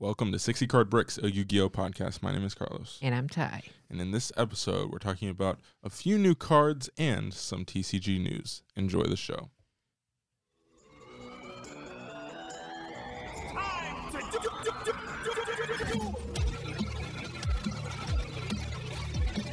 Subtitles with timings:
[0.00, 2.22] Welcome to 60 Card Bricks, a Yu Gi Oh podcast.
[2.22, 3.00] My name is Carlos.
[3.02, 3.62] And I'm Ty.
[3.90, 8.62] And in this episode, we're talking about a few new cards and some TCG news.
[8.76, 9.50] Enjoy the show.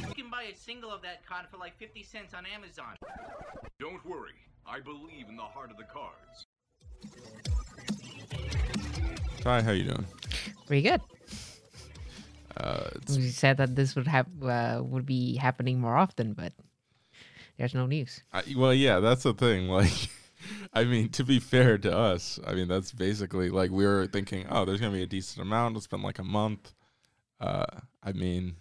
[0.06, 2.94] You can buy a single of that card for like 50 cents on Amazon.
[3.80, 4.34] Don't worry,
[4.66, 6.46] I believe in the heart of the cards.
[9.40, 10.06] Ty, how you doing?
[10.66, 11.00] Pretty good.
[12.56, 16.52] Uh, We said that this would have uh, would be happening more often, but
[17.58, 18.22] there's no news.
[18.32, 19.68] I, well, yeah, that's the thing.
[19.76, 19.92] Like,
[20.72, 24.46] I mean, to be fair to us, I mean, that's basically like we were thinking,
[24.48, 25.76] oh, there's gonna be a decent amount.
[25.76, 26.72] It's been like a month.
[27.40, 27.66] Uh,
[28.02, 28.56] I mean,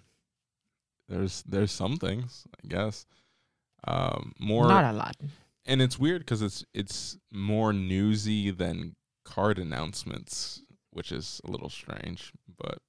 [1.07, 3.05] there's there's some things, I guess.
[3.87, 5.15] Um, more Not a lot.
[5.65, 10.61] and it's weird because it's it's more newsy than card announcements,
[10.95, 12.31] which is a little strange.
[12.57, 12.79] But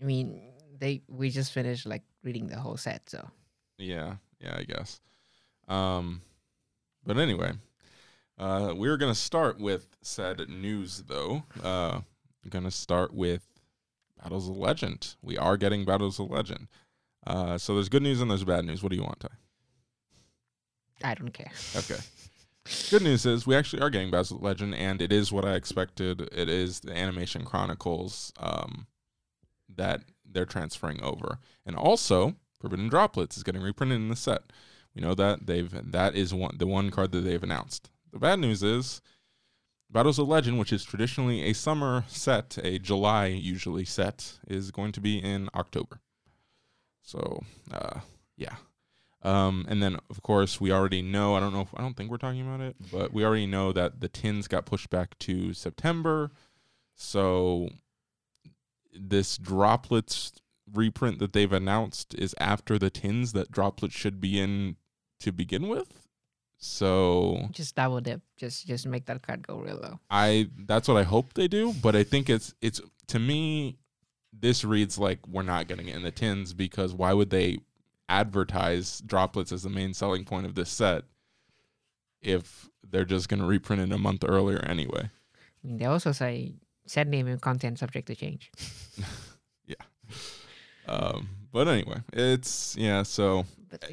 [0.00, 3.28] I mean, they we just finished like reading the whole set, so
[3.78, 5.00] yeah, yeah, I guess.
[5.68, 6.22] Um,
[7.06, 7.52] but anyway,
[8.38, 11.44] uh, we're gonna start with said news though.
[11.62, 12.00] Uh,
[12.50, 13.46] gonna start with
[14.20, 15.14] Battles of Legend.
[15.22, 16.66] We are getting Battles of Legend.
[17.24, 18.82] Uh, so there's good news and there's bad news.
[18.82, 19.28] What do you want, Ty?
[21.04, 21.52] I don't care.
[21.76, 22.00] Okay.
[22.90, 25.54] Good news is we actually are getting Battles of Legend, and it is what I
[25.54, 26.28] expected.
[26.32, 28.86] It is the Animation Chronicles um,
[29.74, 34.52] that they're transferring over, and also Forbidden Droplets is getting reprinted in the set.
[34.94, 37.90] We know that they've that is one the one card that they've announced.
[38.12, 39.00] The bad news is
[39.90, 44.92] Battles of Legend, which is traditionally a summer set, a July usually set, is going
[44.92, 46.00] to be in October.
[47.02, 48.00] So, uh,
[48.36, 48.56] yeah.
[49.28, 51.34] Um, and then of course we already know.
[51.34, 51.62] I don't know.
[51.62, 54.48] If, I don't think we're talking about it, but we already know that the tins
[54.48, 56.30] got pushed back to September.
[56.94, 57.68] So
[58.92, 60.32] this droplets
[60.72, 64.76] reprint that they've announced is after the tins that droplets should be in
[65.20, 66.06] to begin with.
[66.56, 68.22] So Just double dip.
[68.36, 70.00] Just just make that card go real low.
[70.10, 73.76] I that's what I hope they do, but I think it's it's to me
[74.32, 77.58] this reads like we're not getting it in the tins because why would they
[78.08, 81.04] advertise droplets as the main selling point of this set
[82.22, 85.02] if they're just going to reprint it a month earlier anyway?
[85.64, 86.54] I mean, they also say
[86.86, 88.50] set name and content subject to change.
[89.66, 89.74] Yeah.
[90.88, 93.84] Um, but anyway, it's yeah, so But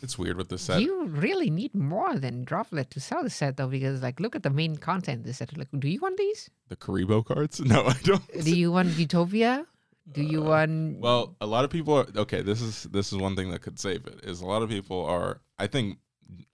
[0.00, 0.80] it's weird with this set.
[0.80, 4.44] you really need more than droplet to sell the set though, because like look at
[4.44, 5.24] the main content.
[5.24, 5.56] This set.
[5.58, 6.48] Like, do you want these?
[6.68, 7.58] the Kuriboh cards?
[7.64, 8.22] No, I don't.
[8.44, 9.66] Do you want Utopia?
[10.10, 10.96] Do you want?
[10.96, 12.42] Uh, Well, a lot of people are okay.
[12.42, 14.20] This is this is one thing that could save it.
[14.24, 15.40] Is a lot of people are.
[15.58, 15.98] I think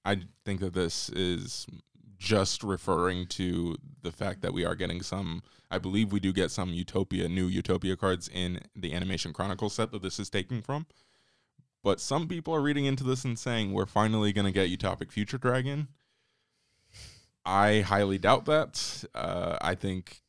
[0.04, 1.66] I think that this is
[2.19, 5.42] just referring to the fact that we are getting some.
[5.70, 9.92] I believe we do get some Utopia new Utopia cards in the Animation Chronicle set
[9.92, 10.87] that this is taking from.
[11.82, 15.12] But some people are reading into this and saying we're finally going to get Utopic
[15.12, 15.88] Future Dragon.
[17.44, 19.04] I highly doubt that.
[19.14, 20.22] Uh, I think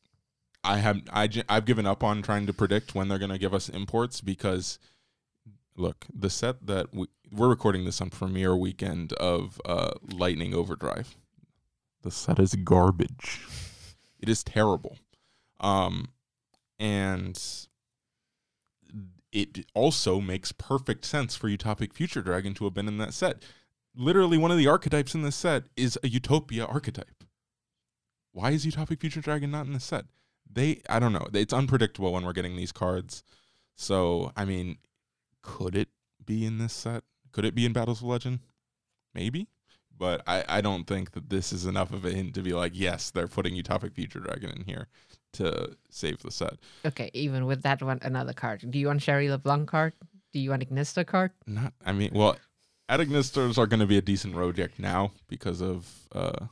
[0.62, 3.54] I have I I've given up on trying to predict when they're going to give
[3.54, 4.78] us imports because
[5.76, 11.16] look, the set that we, we're recording this on premiere weekend of uh, Lightning Overdrive.
[12.02, 13.46] The set is garbage.
[14.18, 14.98] It is terrible.
[15.60, 16.08] Um
[16.78, 17.38] and
[19.32, 23.42] it also makes perfect sense for Utopic Future Dragon to have been in that set.
[23.94, 27.24] Literally one of the archetypes in this set is a Utopia archetype.
[28.32, 30.06] Why is Utopic Future Dragon not in the set?
[30.52, 31.28] They I don't know.
[31.32, 33.22] It's unpredictable when we're getting these cards.
[33.76, 34.78] So I mean,
[35.42, 35.88] could it
[36.24, 37.04] be in this set?
[37.32, 38.40] Could it be in Battles of Legend?
[39.14, 39.48] Maybe.
[39.96, 42.72] But I, I don't think that this is enough of a hint to be like,
[42.74, 44.88] yes, they're putting Utopic Future Dragon in here
[45.34, 46.54] to save the set.
[46.86, 48.64] Okay, even with that one, another card.
[48.70, 49.92] Do you want Sherry LeBlanc card?
[50.32, 51.32] Do you want Ignister card?
[51.46, 52.36] Not I mean, well,
[52.88, 56.46] Adignisters are gonna be a decent road deck now because of uh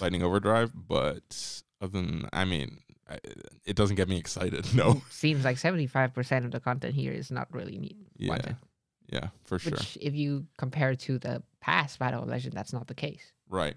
[0.00, 2.80] Lightning Overdrive, but other than I mean,
[3.64, 4.66] it doesn't get me excited.
[4.74, 5.02] No.
[5.10, 7.96] Seems like seventy-five percent of the content here is not really neat.
[8.16, 8.28] Yeah.
[8.30, 8.56] wanted.
[9.08, 9.72] Yeah, for sure.
[9.72, 13.32] Which, if you compare to the past Battle of Legend, that's not the case.
[13.48, 13.74] Right.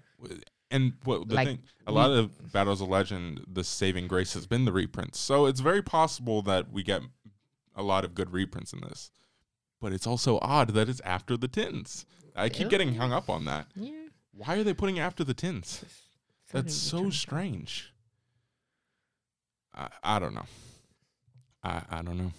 [0.70, 4.34] And what the Like, thing, a we- lot of Battles of Legend, the saving grace
[4.34, 5.18] has been the reprints.
[5.18, 7.02] So it's very possible that we get
[7.74, 9.10] a lot of good reprints in this.
[9.80, 12.06] But it's also odd that it's after the tins.
[12.36, 13.66] I keep getting hung up on that.
[13.74, 13.90] Yeah,
[14.32, 15.84] Why are they putting after the tins?
[16.52, 17.92] That's so strange.
[19.74, 20.46] I, I don't know.
[21.62, 22.32] I I don't know.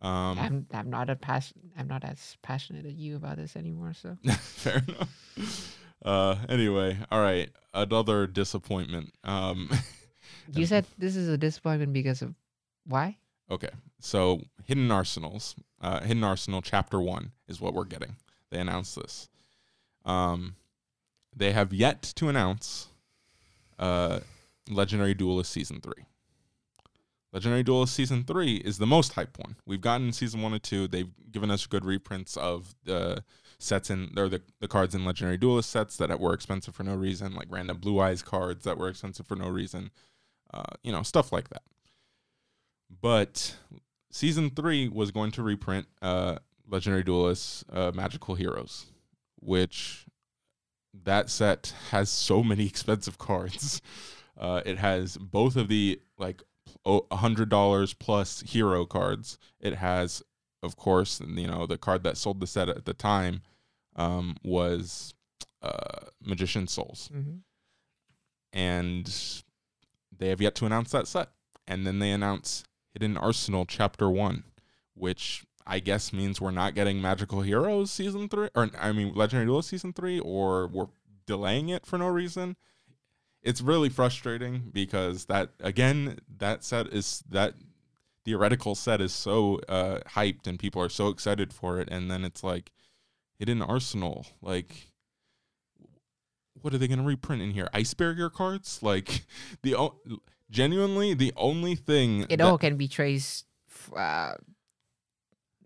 [0.00, 3.94] Um, I'm I'm not a pass I'm not as passionate as you about this anymore.
[3.94, 5.78] So Fair enough.
[6.04, 7.50] Uh, anyway, all right.
[7.74, 9.12] Another disappointment.
[9.24, 9.70] Um,
[10.52, 12.34] you said this is a disappointment because of
[12.86, 13.16] Why?
[13.50, 18.16] Okay, so Hidden Arsenals, uh, Hidden Arsenal Chapter One is what we're getting.
[18.50, 19.28] They announced this.
[20.04, 20.56] Um,
[21.34, 22.88] they have yet to announce
[23.78, 24.20] uh,
[24.68, 26.04] Legendary Duelist Season Three.
[27.32, 29.56] Legendary Duelist Season Three is the most hype one.
[29.66, 30.88] We've gotten Season One and Two.
[30.88, 33.22] They've given us good reprints of the
[33.58, 36.94] sets in or the, the cards in Legendary Duelist sets that were expensive for no
[36.94, 39.90] reason, like random Blue Eyes cards that were expensive for no reason.
[40.52, 41.62] Uh, you know, stuff like that.
[43.00, 43.56] But
[44.10, 48.86] season three was going to reprint uh, Legendary Duelists uh, Magical Heroes,
[49.40, 50.06] which
[51.04, 53.82] that set has so many expensive cards.
[54.38, 56.42] Uh, it has both of the like
[56.86, 59.38] a hundred dollars plus hero cards.
[59.60, 60.22] It has,
[60.62, 63.42] of course, you know the card that sold the set at the time
[63.96, 65.14] um, was
[65.62, 67.36] uh, Magician Souls, Mm-hmm.
[68.52, 69.42] and
[70.16, 71.28] they have yet to announce that set.
[71.66, 74.44] And then they announce Hidden Arsenal Chapter One,
[74.94, 79.46] which I guess means we're not getting Magical Heroes season three, or I mean Legendary
[79.46, 80.86] Duel season three, or we're
[81.26, 82.56] delaying it for no reason.
[83.48, 87.54] It's really frustrating because that again, that set is that
[88.24, 92.24] theoretical set is so uh, hyped and people are so excited for it, and then
[92.24, 92.72] it's like
[93.38, 94.90] Hidden Arsenal, like
[96.60, 97.68] what are they going to reprint in here?
[97.72, 98.80] Ice barrier cards?
[98.82, 99.24] Like
[99.62, 100.00] the o-
[100.50, 103.46] genuinely the only thing It that- all can be traced.
[103.96, 104.34] Uh,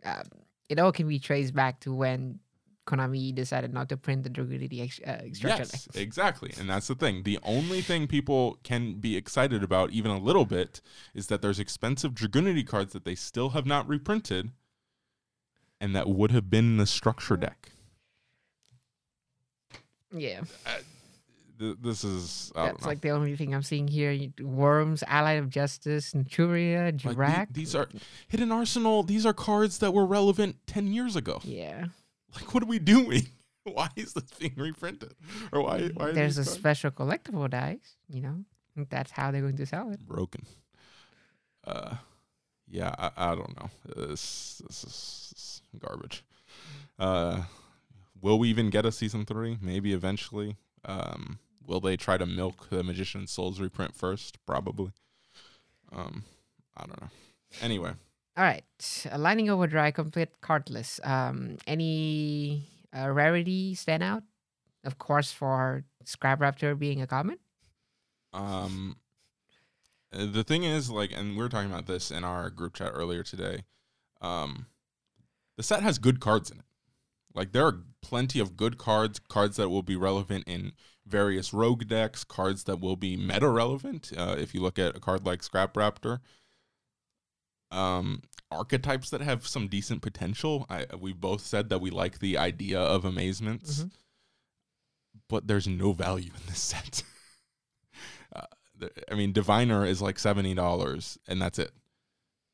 [0.04, 0.22] uh,
[0.68, 2.38] it all can be traced back to when
[2.86, 5.66] Konami decided not to print the Dragunity ex- uh, extraction.
[5.72, 6.52] Yes, exactly.
[6.58, 7.22] And that's the thing.
[7.22, 10.80] The only thing people can be excited about, even a little bit,
[11.14, 14.50] is that there's expensive Dragunity cards that they still have not reprinted
[15.80, 17.70] and that would have been in the structure deck.
[20.14, 20.42] Yeah,
[21.58, 24.10] Th- This is, I don't that's like the only thing I'm seeing here.
[24.10, 27.16] You- Worms, Ally of Justice, Naturia, Like,
[27.48, 27.88] the- these are
[28.28, 29.02] Hidden Arsenal.
[29.04, 31.40] These are cards that were relevant 10 years ago.
[31.44, 31.86] yeah.
[32.34, 33.26] Like, what are we doing?
[33.64, 35.14] Why is this being reprinted?
[35.52, 35.88] Or why?
[35.94, 37.94] why are There's a special collectible dice.
[38.08, 38.44] You know,
[38.90, 40.00] that's how they're going to sell it.
[40.04, 40.44] broken?
[41.64, 41.94] Uh,
[42.68, 43.70] yeah, I, I don't know.
[43.94, 46.24] This, this is garbage.
[46.98, 47.42] Uh,
[48.20, 49.58] will we even get a season three?
[49.60, 50.56] Maybe eventually.
[50.84, 54.44] Um, will they try to milk the Magician Souls reprint first?
[54.44, 54.90] Probably.
[55.92, 56.24] Um,
[56.76, 57.10] I don't know.
[57.60, 57.92] Anyway,
[58.34, 58.64] All right,
[59.16, 61.06] Lightning Overdrive complete cardless.
[61.06, 64.22] Um, any uh, rarity stand out?
[64.84, 67.38] Of course, for Scrap Raptor being a common.
[68.32, 68.96] Um,
[70.10, 73.22] the thing is, like, and we were talking about this in our group chat earlier
[73.22, 73.64] today.
[74.22, 74.66] Um,
[75.58, 76.64] the set has good cards in it.
[77.34, 80.72] Like, there are plenty of good cards, cards that will be relevant in
[81.06, 84.10] various rogue decks, cards that will be meta relevant.
[84.16, 86.20] Uh, if you look at a card like Scrap Raptor,
[87.72, 90.66] um, archetypes that have some decent potential.
[90.70, 93.90] I we both said that we like the idea of amazements, Mhm.
[95.28, 97.02] but there's no value in this set.
[98.36, 98.46] uh,
[99.10, 101.72] I mean, Diviner is like seventy dollars, and that's it.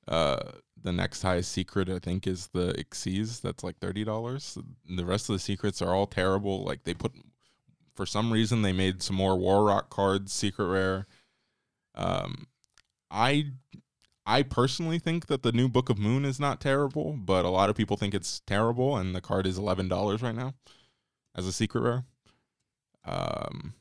[0.06, 3.40] Uh, the next highest secret I think is the Xyz.
[3.40, 4.56] That's like thirty dollars.
[4.88, 6.64] The rest of the secrets are all terrible.
[6.64, 7.12] Like they put,
[7.94, 11.06] for some reason, they made some more War Rock cards secret rare.
[11.96, 12.46] Um,
[13.10, 13.52] I
[14.28, 17.70] I personally think that the new Book of Moon is not terrible, but a lot
[17.70, 20.52] of people think it's terrible, and the card is eleven dollars right now
[21.34, 22.04] as a secret rare.
[23.06, 23.72] Um,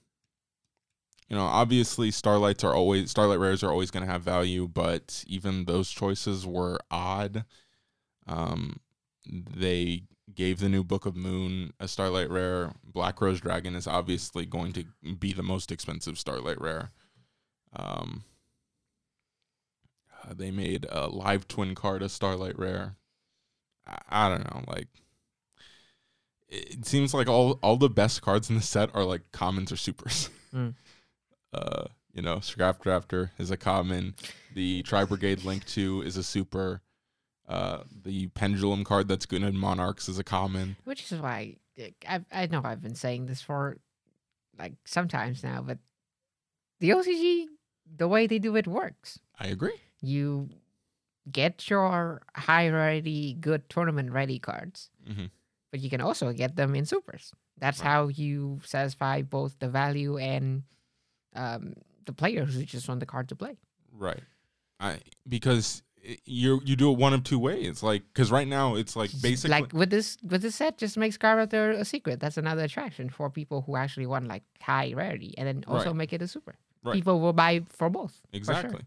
[1.27, 5.25] you know, obviously Starlights are always Starlight rares are always going to have value, but
[5.27, 7.44] even those choices were odd.
[8.25, 8.80] Um,
[9.30, 12.72] they gave the new Book of Moon a Starlight rare.
[12.86, 14.86] Black Rose Dragon is obviously going to
[15.20, 16.92] be the most expensive Starlight rare.
[17.75, 18.24] Um,
[20.27, 22.96] uh, they made a live twin card a Starlight rare.
[23.88, 24.88] I, I don't know, like
[26.50, 29.72] it, it seems like all all the best cards in the set are like commons
[29.72, 30.29] or supers.
[30.55, 30.75] Mm.
[31.53, 34.15] Uh, you know, Scrap Raptor is a common.
[34.55, 36.81] The Tri Brigade Link Two is a super.
[37.50, 40.77] Uh, the Pendulum card that's good in Monarchs is a common.
[40.86, 41.57] which is why
[42.07, 43.77] I I know I've been saying this for
[44.57, 45.79] like sometimes now, but
[46.79, 47.48] the OCG
[47.98, 49.19] the way they do it works.
[49.38, 49.81] I agree.
[50.01, 50.50] You
[51.32, 55.30] get your high rarity, good tournament ready cards, Mhm.
[55.72, 57.34] but you can also get them in supers.
[57.58, 57.88] That's Right.
[57.88, 60.63] how you satisfy both the value and
[61.36, 61.74] um,
[62.06, 63.58] the players who just want the card to play.
[63.92, 64.24] Right.
[64.80, 65.84] I because
[66.24, 67.84] you you do it one of two ways.
[67.84, 71.16] Like because right now it's like basically like with this with this set, just makes
[71.16, 72.20] Scarlet a secret.
[72.20, 75.96] That's another attraction for people who actually want like high rarity, and then also Right.
[75.98, 76.56] make it a super.
[76.84, 76.94] Right.
[76.94, 78.22] People will buy for both.
[78.46, 78.82] for sure.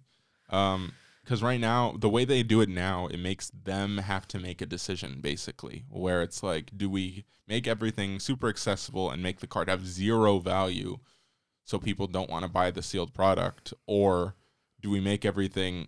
[0.51, 0.93] Um,
[1.25, 4.61] because right now the way they do it now it makes them have to make
[4.61, 9.47] a decision basically where it's like do we make everything super accessible and make the
[9.47, 10.99] card have zero value
[11.71, 13.73] so people don't want to buy the sealed product?
[13.87, 14.35] Or
[14.81, 15.87] do we make everything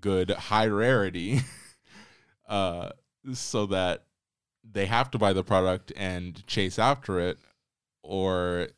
[0.00, 1.40] good high rarity
[2.48, 2.90] uh
[3.32, 4.04] so that
[4.68, 7.38] they have to buy the product and chase after it?
[8.04, 8.68] Or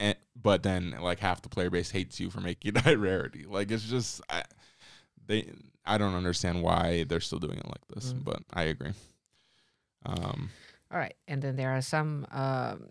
[0.00, 3.44] and, but then like half the player base hates you for making it high rarity
[3.48, 4.42] like it's just I,
[5.26, 5.52] they
[5.84, 8.24] i don't understand why they're still doing it like this Mm.
[8.24, 8.92] but i agree
[10.04, 10.50] um
[10.90, 12.88] All right, and then there are some um,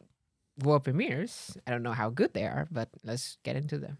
[0.63, 1.57] world premieres.
[1.67, 3.97] I don't know how good they are, but let's get into them.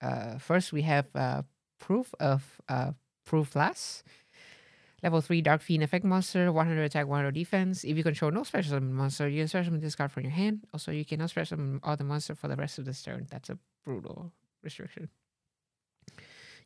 [0.00, 1.42] Uh, first, we have uh,
[1.78, 2.92] proof of uh,
[3.28, 4.02] Pruflas.
[5.02, 7.84] Level 3 Dark Fiend effect monster, 100 attack, 100 defense.
[7.84, 10.32] If you control no special summon monster, you can special summon this card from your
[10.32, 10.66] hand.
[10.74, 13.26] Also, you cannot special summon the monster for the rest of this turn.
[13.30, 15.08] That's a brutal restriction.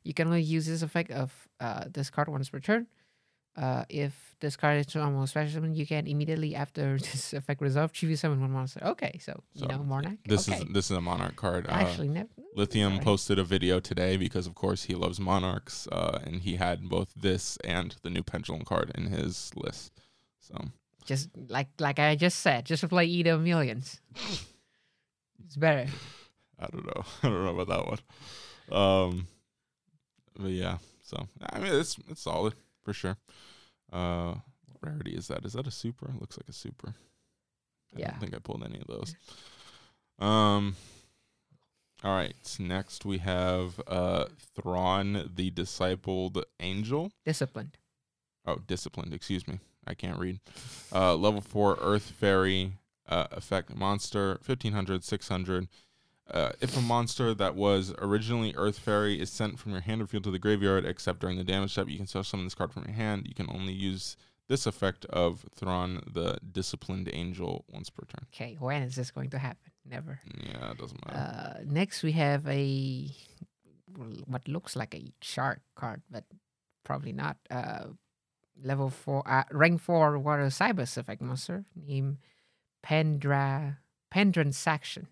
[0.03, 2.87] You can only use this effect of uh, this card once per turn.
[3.57, 7.93] Uh, if this card is almost special summon, you can immediately after this effect resolve
[7.93, 8.81] choose summon one monster.
[8.85, 10.19] Okay, so, you know Monarch.
[10.27, 10.59] this okay.
[10.59, 12.29] is this is a monarch card uh, actually never.
[12.57, 13.05] lithium sorry.
[13.05, 17.13] posted a video today because of course he loves monarchs uh and he had both
[17.15, 19.93] this and the new pendulum card in his list
[20.41, 20.57] so
[21.05, 24.01] just like like I just said, just to play Eater Millions.
[25.45, 25.87] it's better.
[26.59, 27.05] I don't know.
[27.23, 28.81] I don't know about that one.
[28.81, 29.27] Um,
[30.39, 30.79] but yeah.
[31.03, 32.55] So I mean, it's it's solid
[32.85, 33.17] for sure.
[33.93, 34.35] Uh,
[34.67, 35.45] what rarity is that?
[35.45, 36.09] Is that a super?
[36.11, 36.95] It looks like a super.
[37.97, 38.11] I Yeah.
[38.11, 39.15] don't think I pulled any of those.
[40.19, 40.77] Um.
[42.03, 42.35] All right.
[42.59, 47.11] Next we have uh Thron, the discipled angel.
[47.25, 47.79] Disciplined.
[48.47, 49.15] Oh, disciplined.
[49.15, 49.59] Excuse me.
[49.87, 50.41] I can't read.
[50.93, 52.75] Uh, level four Earth Fairy
[53.09, 55.69] uh, effect monster, 1500, 600.
[56.31, 60.07] Uh, if a monster that was originally Earth Fairy is sent from your hand or
[60.07, 62.73] field to the graveyard, except during the damage step, you can special summon this card
[62.73, 63.27] from your hand.
[63.27, 64.17] You can only use
[64.49, 68.27] this effect of Thron, the Disciplined Angel, once per turn.
[68.35, 69.71] Okay, when is this going to happen?
[69.89, 70.21] Never.
[70.43, 71.19] Yeah, it doesn't matter.
[71.19, 73.11] Uh, next we have a
[74.27, 76.25] what looks like a shark card, but
[76.85, 77.37] probably not.
[77.51, 77.85] Uh,
[78.63, 82.19] level four, uh, rank four water cyber effect monster named
[82.85, 83.79] Pendra
[84.13, 85.07] Pendransaction.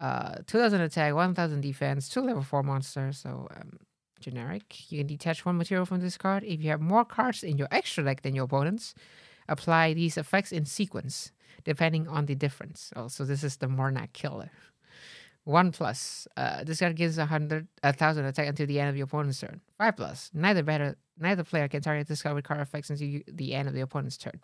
[0.00, 3.18] Uh, 2000 attack, 1000 defense, two level four monsters.
[3.18, 3.78] So um,
[4.20, 4.90] generic.
[4.90, 6.44] You can detach one material from this card.
[6.44, 8.94] If you have more cards in your extra deck than your opponents,
[9.48, 11.32] apply these effects in sequence
[11.64, 12.92] depending on the difference.
[12.94, 14.50] Also, this is the Monarch killer.
[15.44, 16.28] One plus.
[16.36, 19.60] Uh, this card gives hundred, a thousand attack until the end of your opponent's turn.
[19.78, 20.30] Five plus.
[20.34, 23.66] Neither better, neither player can target this card with card effects until you, the end
[23.66, 24.40] of the opponent's turn.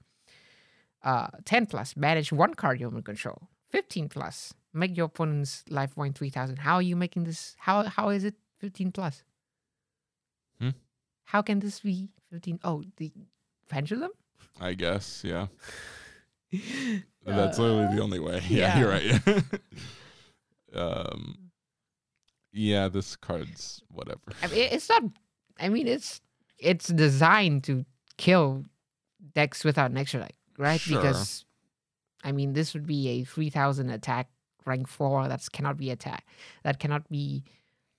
[1.02, 1.96] Uh, ten plus.
[1.96, 3.48] Manage one card you control.
[3.70, 4.54] Fifteen plus.
[4.76, 6.56] Make your opponent's life point three thousand.
[6.56, 7.54] How are you making this?
[7.58, 9.22] How how is it fifteen plus?
[10.60, 10.70] Hmm?
[11.24, 12.58] How can this be fifteen?
[12.64, 13.12] Oh, the
[13.68, 14.10] pendulum.
[14.60, 15.46] I guess, yeah.
[17.24, 18.42] That's literally the only way.
[18.48, 18.78] Yeah, yeah.
[18.78, 19.42] you're right.
[20.74, 21.50] um,
[22.52, 24.20] yeah, this card's whatever.
[24.42, 25.02] I mean, it's not.
[25.58, 26.20] I mean, it's
[26.58, 27.84] it's designed to
[28.16, 28.64] kill
[29.34, 30.80] decks without an extra deck, right?
[30.80, 30.98] Sure.
[31.00, 31.44] Because
[32.22, 34.28] I mean, this would be a three thousand attack
[34.66, 35.28] rank four.
[35.28, 36.26] That cannot be attack.
[36.62, 37.44] That cannot be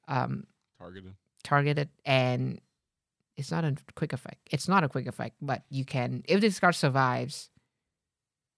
[0.07, 0.45] um,
[0.79, 1.13] Targeted.
[1.43, 2.60] targeted, and
[3.38, 4.48] it's not a quick effect.
[4.51, 7.50] It's not a quick effect, but you can if this card survives,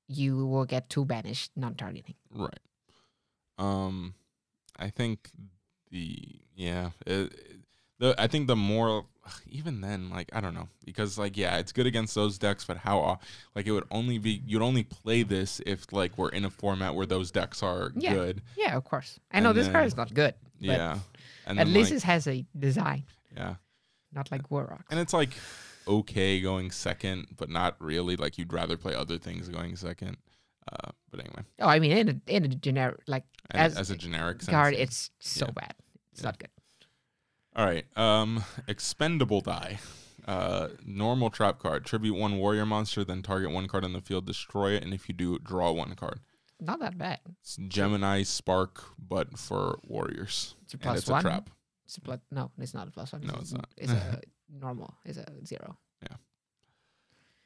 [0.08, 2.16] you will get two banished non-targeting.
[2.32, 2.60] Right.
[3.58, 4.14] Um,
[4.78, 5.30] I think
[5.92, 7.34] the yeah, it-
[8.00, 9.06] the I think the more
[9.48, 12.78] even then like I don't know because like yeah, it's good against those decks, but
[12.78, 13.20] how
[13.56, 16.96] like it would only be you'd only play this if like we're in a format
[16.96, 18.14] where those decks are Yeah.
[18.14, 18.42] good.
[18.58, 19.20] Yeah, of course.
[19.32, 20.34] I know And this card is not good.
[20.60, 21.00] But Yeah.
[21.46, 23.04] And At then, least like, it has a design,
[23.36, 23.56] yeah.
[24.12, 24.86] not like Warrock.
[24.92, 25.30] And it's like
[25.88, 28.16] okay going second, but not really.
[28.18, 30.18] Like you'd rather play other things going second.
[30.70, 33.96] Uh, but anyway, Oh, I mean, in a, in a generic like as, As a
[33.96, 34.82] generic card, yeah.
[34.82, 35.52] it's so Yeah.
[35.52, 35.74] bad.
[36.12, 36.28] It's Yeah.
[36.28, 36.50] not good.
[37.58, 37.86] All right.
[37.98, 39.80] Um, expendable Dai.
[40.28, 41.86] Uh, normal trap card.
[41.86, 45.08] Tribute one warrior monster, then target one card on the field, destroy it, and if
[45.10, 46.20] you do, draw one card.
[46.60, 47.20] Not that bad.
[47.42, 50.56] It's Gemini Spark, but for warriors.
[50.64, 51.20] It's a plus it's one.
[51.20, 51.50] a trap.
[51.86, 52.20] It's a plus.
[52.32, 53.22] No, it's not a plus one.
[53.22, 53.70] No, a- it's not.
[53.78, 54.22] It's a
[54.54, 54.94] normal.
[55.06, 55.78] It's a zero.
[56.04, 56.18] Yeah.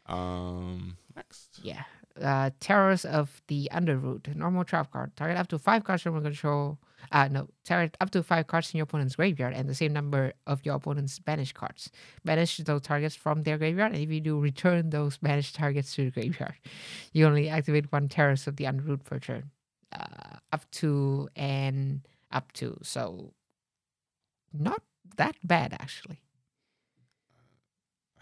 [0.07, 1.59] Um, next.
[1.61, 1.83] Yeah.
[2.19, 4.35] Uh, Terrors of the Underroot.
[4.35, 5.15] Normal trap card.
[5.15, 6.79] Target up to five cards from control.
[7.11, 7.47] Uh, no.
[7.65, 10.75] Target up to five cards in your opponent's graveyard and the same number of your
[10.75, 11.89] opponent's banished cards.
[12.25, 16.05] Banish those targets from their graveyard, and if you do, return those banished targets to
[16.05, 16.55] the graveyard.
[17.13, 19.51] You only activate one Terrors of the Underroot per turn.
[19.91, 22.77] Uh, up to and up to.
[22.81, 23.33] So,
[24.53, 24.81] not
[25.17, 26.21] that bad actually.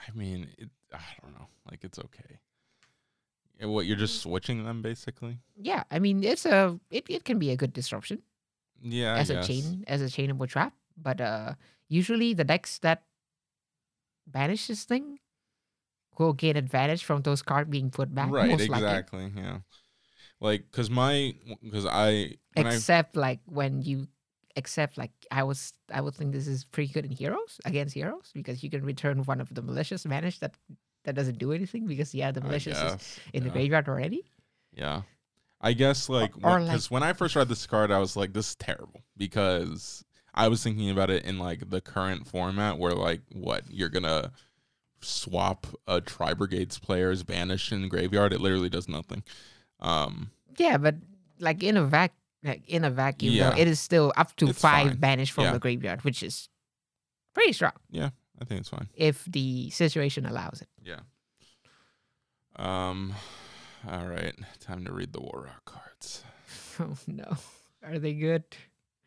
[0.07, 1.47] I mean, it, I don't know.
[1.69, 2.39] Like it's okay.
[3.61, 5.39] What you're just switching them basically?
[5.55, 8.21] Yeah, I mean it's a it, it can be a good disruption
[8.81, 9.15] Yeah.
[9.15, 11.53] As a chain as a chainable trap, but uh
[11.87, 13.03] usually the decks that
[14.27, 15.19] banish this thing
[16.17, 18.29] will gain advantage from those cards being put back.
[18.29, 18.49] Right.
[18.49, 18.65] likely.
[18.65, 19.31] Exactly.
[19.35, 19.59] Yeah.
[20.41, 21.35] Like, cause my,
[21.71, 24.07] cause I when I except like when you
[24.55, 28.31] except like I was I would think this is pretty good in heroes against heroes
[28.33, 30.55] because you can return one of the malicious vanish that
[31.05, 33.53] that doesn't do anything because yeah the malicious is in the yeah.
[33.53, 34.23] graveyard already.
[34.73, 35.01] Yeah.
[35.61, 38.49] I guess like because like- when I first read this card, I was like, this
[38.49, 43.21] is terrible because I was thinking about it in like the current format where like
[43.33, 44.31] what you're gonna
[45.01, 48.31] swap a Tri Brigades player's banish in graveyard.
[48.33, 49.23] It literally does nothing.
[49.79, 50.95] Um Yeah, but
[51.39, 52.13] like in a vac
[52.43, 53.55] like in a vacuum, Yeah.
[53.57, 54.97] it is still up to It's five fine.
[54.97, 55.51] banish from Yeah.
[55.53, 56.47] the graveyard, which is
[57.33, 58.11] pretty strong Yeah,
[58.41, 58.87] I think it's fine.
[58.93, 60.69] if the situation allows it.
[60.83, 60.99] Yeah.
[62.55, 63.13] Um
[63.87, 64.33] all right.
[64.59, 66.23] Time to read the War Rock cards.
[66.81, 67.35] Oh no,
[67.83, 68.43] are they good?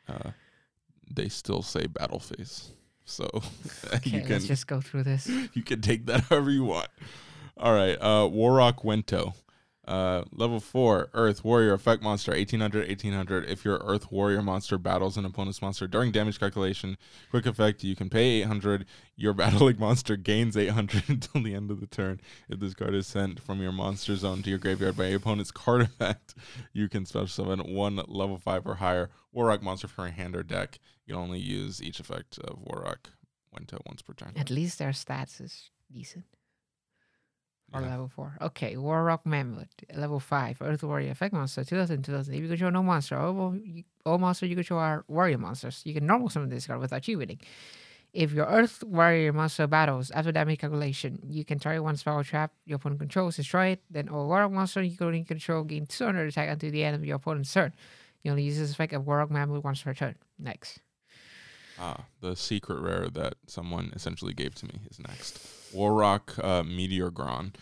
[0.06, 0.32] Uh
[1.10, 2.70] they still say battle phase.
[3.06, 3.24] So
[3.94, 5.26] Okay, you can let's just go through this.
[5.54, 6.88] you can take that however you want.
[7.56, 9.34] All right, uh, Warrock Wento.
[9.84, 13.50] Uh, level 4, Earth Warrior Effect Monster, 1800, 1800.
[13.50, 16.96] If your Earth Warrior monster battles an opponent's monster during damage calculation,
[17.30, 18.86] quick effect, you can pay 800.
[19.16, 22.20] Your battling monster gains 800 until the end of the turn.
[22.48, 25.50] If this card is sent from your monster zone to your graveyard by your opponent's
[25.52, 26.34] card effect,
[26.72, 30.44] you can special summon one level 5 or higher Warrock monster from your hand or
[30.44, 30.78] deck.
[31.06, 33.10] You can only use each effect of Warrock
[33.52, 34.32] Wento once per turn.
[34.36, 36.24] At least their stats is decent.
[37.74, 37.88] Or Yeah.
[37.90, 38.36] level 4.
[38.40, 42.34] Okay, Warrock Mammoth, level 5, Earth Warrior Effect Monster, 2000, 2000.
[42.34, 43.56] If you control no monster, all,
[44.04, 45.80] all monsters you control are warrior monsters.
[45.84, 47.40] You can normal summon this card without you winning.
[48.12, 52.52] If your Earth Warrior monster battles after damage calculation, you can target one spell trap
[52.66, 53.82] your opponent controls, destroy it.
[53.90, 57.16] Then all Warrock monster you currently control gain 200 attack until the end of your
[57.16, 57.72] opponent's turn.
[58.22, 60.16] You only use this effect of Warrock Mammoth once per turn.
[60.38, 60.80] Next.
[61.78, 65.40] Ah, the secret rare that someone essentially gave to me is next.
[65.72, 67.54] Warrock uh, Meteoragon.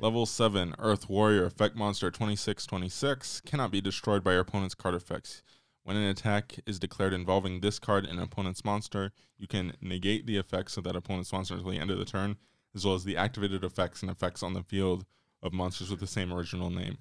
[0.00, 5.42] Level 7, Earth Warrior, Effect Monster 2626, cannot be destroyed by your opponent's card effects.
[5.82, 10.26] When an attack is declared involving this card and an opponent's monster, you can negate
[10.26, 12.36] the effects of that opponent's monster until the end of the turn,
[12.76, 15.04] as well as the activated effects and effects on the field
[15.42, 16.98] of monsters with the same original name.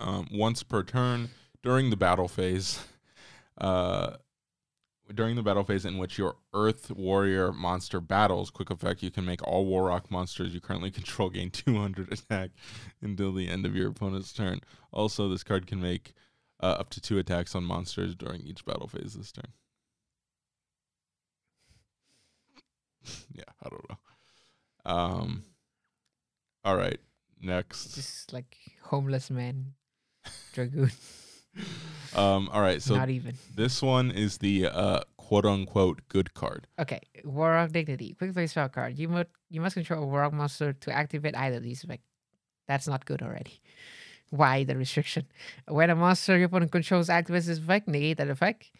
[0.00, 1.28] Um, once per turn
[1.62, 2.80] during the battle phase,
[3.58, 4.16] uh,
[5.14, 9.24] during the battle phase in which your Earth Warrior monster battles, quick effect, you can
[9.24, 12.50] make all Warrock monsters you currently control gain 200 attack
[13.00, 14.60] until the end of your opponent's turn.
[14.92, 16.12] Also, this card can make
[16.62, 19.52] uh, up to two attacks on monsters during each battle phase this turn.
[23.32, 23.98] yeah, I don't know.
[24.84, 25.44] Um,
[26.64, 27.00] all right,
[27.40, 27.94] next.
[27.94, 29.74] Just like homeless man,
[30.52, 30.90] dragoon.
[32.14, 33.36] Um, all right, so Not even.
[33.54, 36.66] this one is the uh, quote unquote good card.
[36.78, 38.14] Okay, Warrock Dignity.
[38.18, 38.98] Quick play spell card.
[38.98, 42.04] You must you must control a Warrock monster to activate either of these effects.
[42.66, 43.60] That's not good already.
[44.30, 45.26] Why the restriction?
[45.68, 48.70] When a monster your opponent controls activates this effect, negate that effect.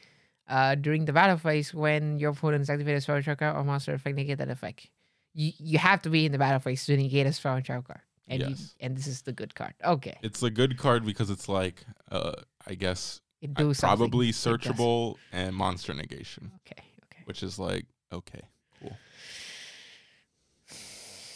[0.48, 4.16] Uh, during the battle phase, when your opponent's activated spell trap card or monster effect,
[4.16, 4.88] negate that effect.
[5.34, 8.00] You you have to be in the battle phase to negate a spell trap card.
[8.26, 9.74] And you, and this is the good card.
[9.84, 10.16] Okay.
[10.22, 12.34] It's a good card because it's like, uh,
[12.66, 17.22] I guess, do probably searchable and monster negation, Okay, okay.
[17.24, 18.42] which is like, okay,
[18.80, 18.96] cool.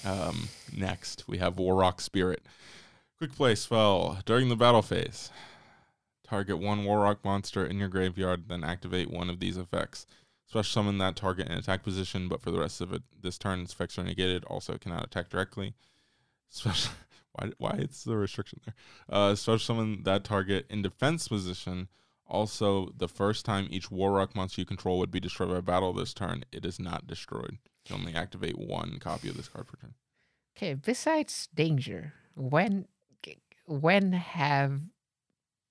[0.04, 2.42] Um, next, we have Warrock Spirit.
[3.18, 4.18] Quick play spell.
[4.26, 5.30] During the battle phase,
[6.26, 10.06] target one Warrock monster in your graveyard, then activate one of these effects.
[10.46, 13.60] Special summon that target in attack position, but for the rest of it, this turn,
[13.60, 14.44] its effects are negated.
[14.44, 15.72] Also, cannot attack directly.
[16.50, 16.92] Special.
[17.34, 17.50] Why?
[17.58, 18.74] Why it's the restriction there?
[19.08, 21.88] Uh, special summon that target in defense position.
[22.26, 26.14] Also, the first time each Warrock monster you control would be destroyed by battle this
[26.14, 27.58] turn, it is not destroyed.
[27.88, 29.94] You only activate one copy of this card per turn.
[30.56, 32.86] Okay, besides danger, when
[33.66, 34.80] when have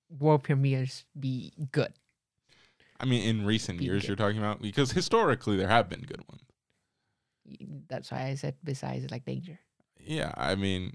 [0.08, 1.92] war premieres be good?
[3.00, 4.08] I mean, in recent Be years, good.
[4.08, 6.42] you're talking about because historically there have been good ones.
[7.88, 9.58] That's why I said besides like danger.
[10.00, 10.92] Yeah, I mean,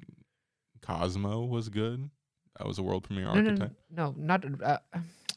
[0.89, 2.10] Cosmo was good.
[2.58, 3.73] That was a world premiere No, no, archetype.
[3.91, 4.62] no, no, not.
[4.62, 4.80] Uh,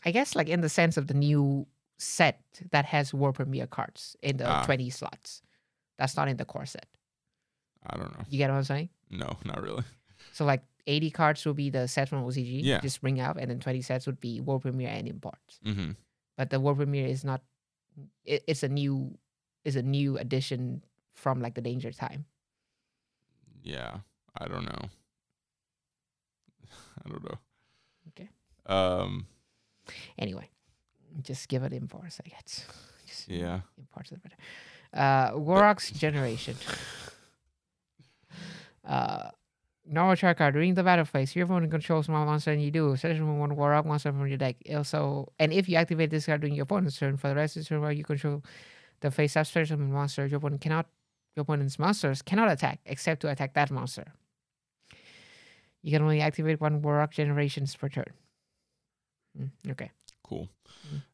[0.04, 1.66] I guess like in the sense of the new
[1.98, 2.40] set
[2.72, 4.64] that has world premiere cards in the Ah.
[4.64, 5.42] twenty slots.
[5.98, 6.86] That's not in the core set.
[7.86, 8.24] I don't know.
[8.28, 8.88] You get what I'm saying?
[9.10, 9.84] No, not really.
[10.32, 12.60] So like eighty cards will be the set from OCG.
[12.64, 12.80] Yeah.
[12.80, 15.60] Just bring out, and then twenty sets would be world premiere and imports.
[15.62, 15.92] hmm
[16.36, 17.42] But the world premiere is not.
[18.24, 19.16] It, it's a new
[19.64, 20.82] is a new addition
[21.14, 22.24] from like the danger time.
[23.62, 23.98] Yeah,
[24.40, 24.88] I don't know.
[27.04, 27.38] I don't know.
[28.08, 28.28] Okay.
[28.66, 29.26] Um.
[30.18, 30.48] Anyway,
[31.22, 32.64] just give it imports, I guess.
[33.06, 33.60] Just Yeah.
[33.78, 34.36] imports are better.
[34.94, 36.56] Uh, Warrock's generation.
[38.86, 39.30] Uh,
[39.86, 40.54] normal track card.
[40.54, 42.96] During the battle phase, your opponent controls one monster and you do.
[42.96, 44.56] Selection one Warrock monster from your deck.
[44.74, 47.62] Also, and if you activate this card during your opponent's turn, for the rest of
[47.62, 48.42] the turn while you control
[49.00, 50.86] the face up summon monster, your opponent cannot
[51.36, 54.12] your opponent's monsters cannot attack except to attack that monster.
[55.82, 58.12] You can only activate one Warrock generations per turn.
[59.38, 59.90] Mm, okay.
[60.22, 60.48] Cool.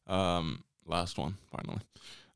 [0.07, 0.13] Mm.
[0.13, 1.81] Um, last one, finally.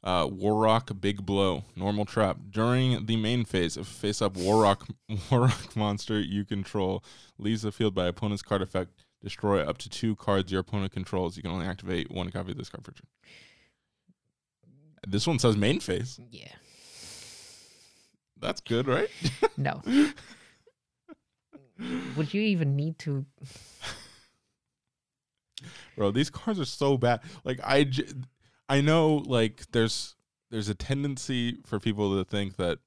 [0.03, 2.37] Uh, Warrock Big Blow, normal trap.
[2.49, 4.87] During the main phase, if face up Warrock
[5.31, 7.03] Warrock monster you control
[7.37, 8.91] leaves the field by opponent's card effect,
[9.21, 11.37] destroy up to two cards your opponent controls.
[11.37, 13.07] You can only activate one copy of this card per turn.
[15.07, 16.19] This one says main phase.
[16.31, 16.51] Yeah.
[18.39, 19.09] That's good, right?
[19.57, 19.81] No.
[22.15, 23.25] Would you even need to?
[25.95, 27.21] bro these cards are so bad.
[27.43, 28.07] Like i j-
[28.69, 30.15] i know like there's
[30.51, 32.79] there's a tendency for people to think that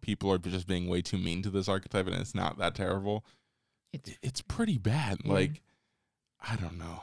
[0.00, 3.24] people are just being way too mean to this archetype and it's not that terrible.
[3.92, 5.18] It's it's pretty bad.
[5.24, 5.32] Yeah.
[5.32, 5.62] like
[6.40, 7.02] i don't know.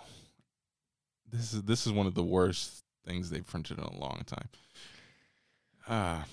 [1.29, 4.49] This is this is one of the worst things they've printed in a long time.
[5.87, 6.25] Ah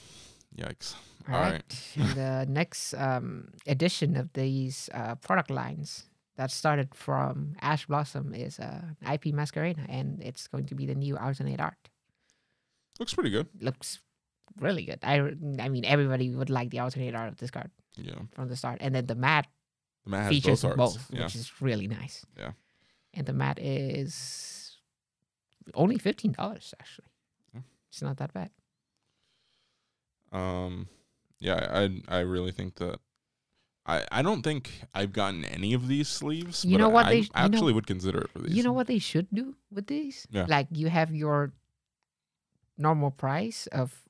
[0.56, 0.94] yikes
[1.28, 1.52] all all right.
[1.96, 2.14] right.
[2.14, 6.04] The next um, edition of these uh, product lines
[6.36, 10.94] that started from Ash Blossom is uh, I:P Masquerena, and it's going to be the
[10.94, 11.90] new alternate art.
[12.98, 14.00] looks pretty good Looks
[14.60, 14.98] really good.
[15.02, 15.14] I
[15.60, 18.78] I mean, everybody would like the alternate art of this card yeah from the start,
[18.80, 19.46] and then the mat
[20.04, 22.26] the mat features both both, yeah which is really nice.
[22.36, 22.52] Yeah.
[23.14, 24.76] And the mat is
[25.74, 27.10] only fifteen dollars actually.
[27.54, 27.62] Yeah.
[27.88, 28.50] It's not that bad.
[30.32, 30.88] Um,
[31.40, 32.98] yeah, I I really think that
[33.86, 36.64] I I don't think I've gotten any of these sleeves.
[36.64, 38.54] You know what I, they I you know- actually would consider it for these.
[38.56, 40.26] You know what they should do with these?
[40.30, 40.46] Yeah.
[40.48, 41.52] Like you have your
[42.78, 44.02] normal price of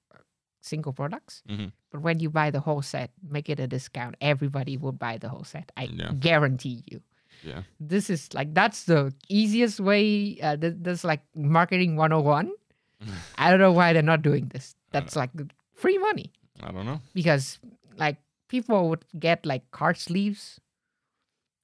[0.61, 1.73] single products, Mhm.
[1.93, 4.17] but when you buy the whole set, make it a discount.
[4.21, 5.71] Everybody will buy the whole set.
[5.77, 6.13] I Yeah.
[6.19, 7.03] guarantee you.
[7.43, 10.39] Yeah, This is like that's the easiest way.
[10.41, 12.53] Uh, th- that's like marketing 101.
[13.37, 14.75] I don't know why they're not doing this.
[14.93, 15.31] That's like
[15.75, 16.33] free money
[16.65, 17.01] I don't know.
[17.13, 17.59] because
[17.97, 18.17] like
[18.49, 20.59] people would get like card sleeves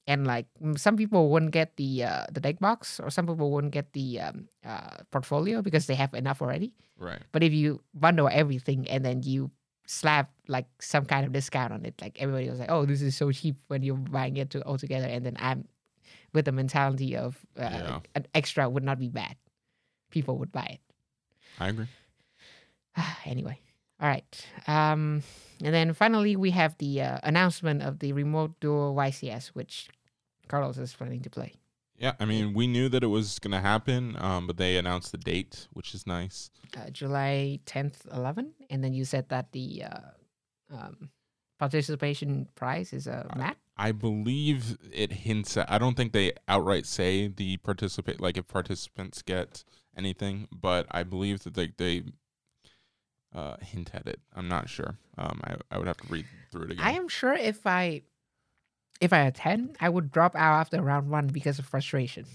[0.07, 3.73] and like some people wouldn't get the uh, the deck box or some people wouldn't
[3.73, 7.23] get the um, uh, portfolio because they have enough already Right.
[7.33, 9.51] but if you bundle everything and then you
[9.87, 13.17] slap like some kind of discount on it like everybody was like oh this is
[13.17, 15.65] so cheap when you're buying it to all together and then i'm
[16.33, 18.01] with the mentality of uh, Yeah.
[18.15, 19.35] an extra would not be bad
[20.11, 20.81] people would buy it
[21.59, 21.89] I agree.
[23.27, 23.61] anyway,
[24.01, 24.47] all right.
[24.67, 25.23] Um,
[25.63, 29.89] and then finally, we have the uh, announcement of the remote duel YCS, which
[30.49, 31.55] Carlos is planning to play.
[31.97, 35.19] Yeah, I mean, we knew that it was gonna happen, um, but they announced the
[35.19, 36.51] date, which is nice.
[36.75, 38.55] Uh, July 10th, 11.
[38.71, 41.11] And then you said that the uh, um,
[41.59, 43.59] participation prize is a mat.
[43.77, 45.71] I believe it hints at.
[45.71, 49.65] I don't think they outright say the participate like if participants get
[49.97, 52.05] anything, but I believe that they they
[53.35, 54.21] uh, hint at it.
[54.35, 54.99] I'm not sure.
[55.19, 56.85] Um, I I would have to read through it again.
[56.85, 58.03] I am sure if I
[59.01, 62.27] if I attend, I would drop out after round one because of frustration.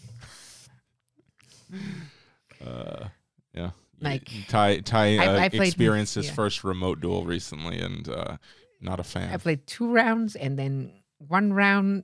[2.66, 3.08] Uh,
[3.54, 3.72] yeah.
[4.02, 6.34] Like, Ty Ty I- uh, I played- experienced his yeah.
[6.34, 8.38] first remote duel recently, and uh,
[8.82, 9.34] not a fan.
[9.34, 12.04] I played two rounds and then one round.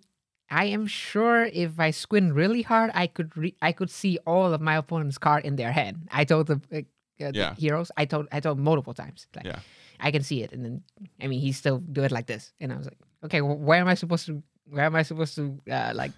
[0.50, 4.54] I am sure if I squint really hard, I could re- I could see all
[4.54, 6.08] of my opponent's card in their hand.
[6.12, 6.86] I told the,
[7.20, 7.56] uh, the Yeah.
[7.56, 7.92] heroes.
[7.98, 9.28] I told I told multiple times.
[9.36, 9.60] Like, Yeah.
[10.00, 10.84] I can see it, and then
[11.22, 13.80] I mean he still do it like this, and I was like, okay, wh- where
[13.82, 14.42] am I supposed to?
[14.70, 16.12] Where am I supposed to uh, like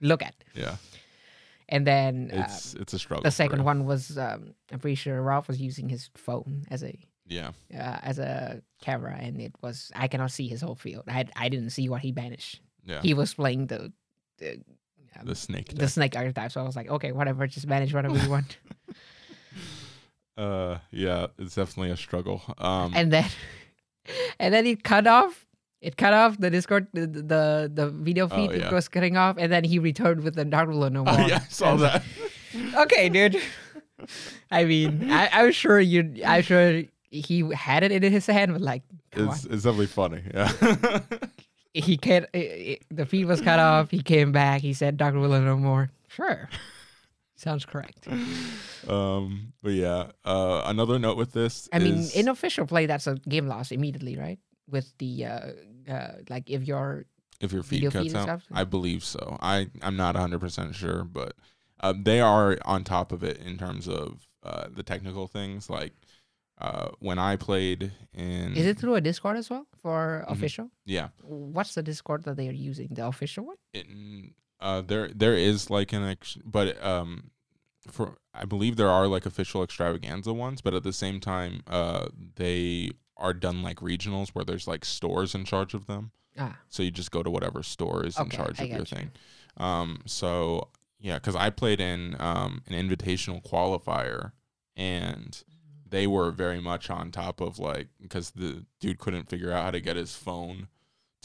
[0.00, 0.34] look at?
[0.54, 0.76] yeah,
[1.68, 3.22] And then it's it's a struggle.
[3.22, 6.94] the second one was um, I'm pretty sure Ralph was using his phone as a
[7.28, 11.04] Yeah, uh, as a camera, and it was I cannot see his whole field.
[11.08, 12.60] I I didn't see what he banished.
[12.84, 13.02] yeah.
[13.02, 13.92] He was playing the
[14.38, 14.60] the,
[15.18, 15.68] um, the snake.
[15.68, 15.88] the deck.
[15.88, 18.58] snake archetype, so I was like, okay, whatever, just manage whatever you want.
[20.36, 22.42] Uh, yeah, it's definitely a struggle.
[22.58, 23.24] Um, and then
[24.38, 25.44] and then it cut off.
[25.82, 28.66] It cut off the Discord, the the, the video feed Oh, yeah.
[28.66, 31.04] it was cutting off, and then he returned with the Dark no more.
[31.08, 32.02] oh, yeah, I saw And- that.
[32.76, 33.40] okay, dude.
[34.50, 36.20] I mean, I, I'm sure you.
[36.24, 39.52] I'm sure he had it in his hand, but like, It's on.
[39.52, 40.22] it's definitely funny.
[40.34, 41.00] Yeah.
[41.72, 42.26] he can't.
[42.34, 43.90] i i the feed was cut off.
[43.90, 44.60] He came back.
[44.60, 46.48] He said, "Dark Ruler no more." Sure.
[47.36, 48.08] Sounds correct.
[48.86, 51.68] Um, but yeah, uh, another note with this.
[51.72, 54.38] I mean, in official play, that's a game loss immediately, right?
[54.70, 55.40] With the uh,
[55.90, 57.06] uh like if you're
[57.40, 58.44] if your feed cuts feed out, stuff?
[58.52, 59.38] I believe so.
[59.40, 61.34] I I'm not 100 percent sure, but
[61.80, 65.68] uh, they are on top of it in terms of uh, the technical things.
[65.68, 65.92] Like
[66.58, 70.32] uh, when I played in, is it through a Discord as well for Mhm.
[70.32, 70.70] official?
[70.84, 72.88] yeah, What's the Discord that they are using?
[72.92, 73.56] The official one?
[73.74, 77.30] in, uh, there there is like an ex- but um
[77.90, 82.08] for I believe there are like official extravaganza ones, but at the same time, uh,
[82.34, 86.10] they are done like regionals where there's like stores in charge of them.
[86.38, 88.84] Ah, So you just go to whatever store is in charge I of your you.
[88.84, 89.10] thing.
[89.56, 94.32] Um, so yeah, because I played in um, an invitational qualifier,
[94.76, 95.42] and
[95.88, 99.70] they were very much on top of like because the dude couldn't figure out how
[99.70, 100.68] to get his phone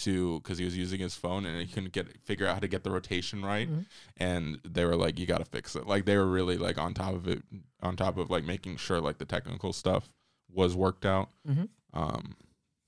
[0.04, 2.68] to because he was using his phone and he couldn't get figure out how to
[2.68, 3.70] get the rotation right.
[3.70, 3.86] Mhm.
[4.18, 5.88] and they were like you got to fix it.
[5.88, 7.44] Like they were really like on top of it
[7.82, 10.10] on top of like making sure like the technical stuff
[10.52, 11.30] was worked out.
[11.48, 11.70] Mhm.
[11.94, 12.36] um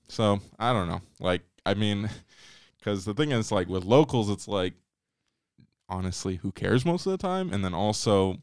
[0.08, 1.00] so i don't know.
[1.20, 2.08] Like i mean
[2.78, 4.74] because the thing is like with locals it's like
[5.88, 7.52] honestly who cares most of the time?
[7.52, 8.38] And then also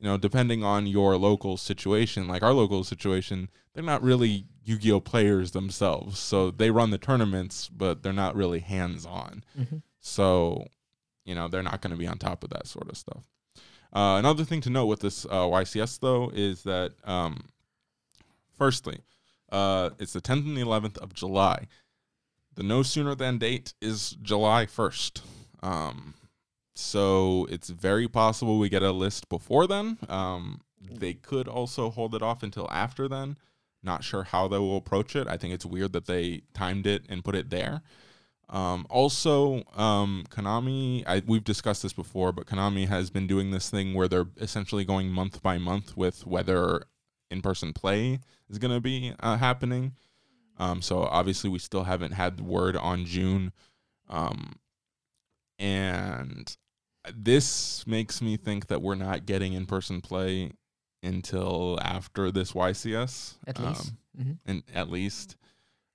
[0.00, 5.00] you know depending on your local situation like our local situation they're not really yu-gi-oh
[5.00, 6.18] players themselves.
[6.18, 9.44] So they run the tournaments but they're not really hands-on.
[9.58, 9.82] Mhm.
[10.00, 10.66] so
[11.24, 13.24] you know they're not going to be on top of that sort of stuff.
[13.92, 17.48] Uh, another thing to note with this uh, ycs though is that um,
[18.56, 18.98] firstly
[19.50, 21.66] uh, it's the 10th and the 11th of july.
[22.54, 25.22] The no sooner than date is july 1st
[25.62, 26.14] um,
[26.78, 29.98] so it's very possible we get a list before then.
[30.08, 33.36] Um, they could also hold it off until after then.
[33.82, 35.28] Not sure how they will approach it.
[35.28, 37.82] I think it's weird that they timed it and put it there.
[38.48, 43.68] Um, also, um, Konami, I, we've discussed this before, but Konami has been doing this
[43.68, 46.84] thing where they're essentially going month by month with whether
[47.30, 49.92] in person play is going to be uh, happening.
[50.58, 53.52] Um, so obviously, we still haven't had the word on June.
[54.08, 54.60] Um,
[55.58, 56.56] and
[57.14, 60.52] this makes me think that we're not getting in person play
[61.02, 63.36] until after this YCS.
[63.46, 63.88] At least.
[63.90, 64.38] Um, Mhm.
[64.46, 65.36] and at least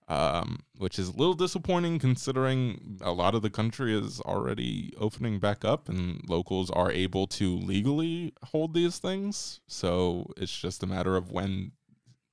[0.10, 5.40] um, which is a little disappointing considering a lot of the country is already opening
[5.40, 9.62] back up and locals are able to legally hold these things.
[9.66, 11.72] So it's just a matter of when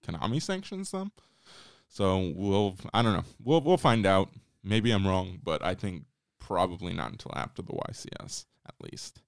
[0.04, 1.12] Konami sanctions them.
[1.88, 4.30] So we'll, I don't know, we'll we'll find out.
[4.64, 6.04] Maybe I'm wrong, but I think
[6.40, 8.46] probably not until after the YCS
[8.80, 9.20] at least.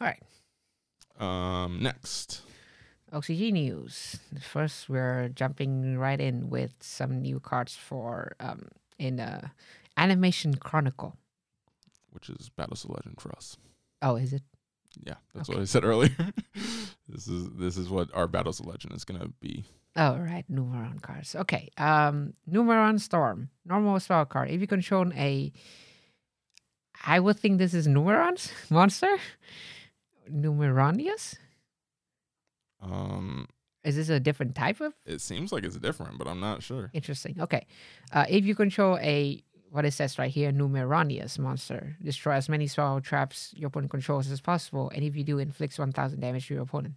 [0.00, 0.22] All right.
[1.18, 2.42] Um, next,
[3.12, 4.18] OCG news.
[4.40, 9.48] First, we're jumping right in with some new cards for um in uh
[9.96, 11.16] Animation Chronicle.
[12.10, 13.56] which is Battles of Legend for us.
[14.00, 14.42] Oh, is it?
[15.04, 15.56] Yeah, that's Okay.
[15.58, 16.14] what I said earlier.
[17.08, 19.64] this is this is what our Battles of Legend is gonna be.
[19.96, 20.44] Oh, right.
[20.48, 21.34] Numeron cards.
[21.34, 21.70] Okay.
[21.76, 23.50] Um, Numeron Storm.
[23.66, 24.50] Normal spell card.
[24.50, 25.52] If you control a.
[27.06, 29.16] I would think this is Numeron's monster?
[30.30, 31.36] Numeronius?
[32.80, 33.48] Um,
[33.84, 34.94] Is this a different type of?
[35.06, 36.90] it seems like it's different, but I'm not sure.
[36.92, 37.36] Interesting.
[37.40, 37.66] Okay.
[38.12, 39.42] Uh, if you control a.
[39.70, 41.94] What it says right here, Numeronius monster.
[42.02, 44.90] Destroy as many spell traps your opponent controls as possible.
[44.94, 46.94] And if you do, inflicts 1000 damage to your opponent.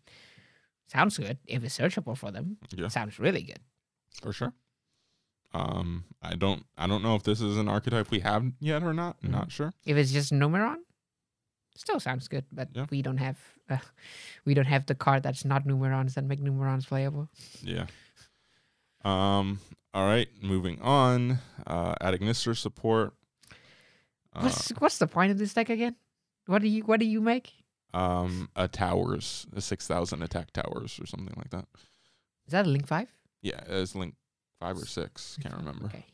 [0.87, 1.37] Sounds good.
[1.47, 3.59] If it's searchable for them, Yeah, sounds really good.
[4.21, 4.53] for sure.
[5.53, 8.93] Um, I don't I don't know if this is an archetype we have yet or
[8.93, 9.19] not.
[9.21, 9.29] Mhm.
[9.31, 9.73] Not sure.
[9.85, 10.77] If it's just Numeron,
[11.75, 12.45] still sounds good.
[12.51, 12.85] But Yeah.
[12.89, 13.37] we don't have
[13.69, 13.77] uh,
[14.45, 17.27] we don't have the card that's not Numerons that make Numerons playable.
[17.61, 17.87] Yeah.
[19.03, 19.59] Um.
[19.93, 20.29] All right.
[20.41, 21.39] Moving on.
[21.67, 23.13] Uh, at Ignister support.
[24.33, 25.95] Uh, What's what's the point of this deck again?
[26.45, 27.51] What do you what do you make?
[27.93, 28.49] um.
[28.55, 29.47] A towers.
[29.53, 31.65] A six thousand attack towers or something like that.
[32.45, 33.09] Is that a Link Five?
[33.41, 33.59] Yeah.
[33.67, 34.15] It's link
[34.61, 35.37] five or six.
[35.41, 35.85] Can't remember.
[35.87, 36.05] Okay.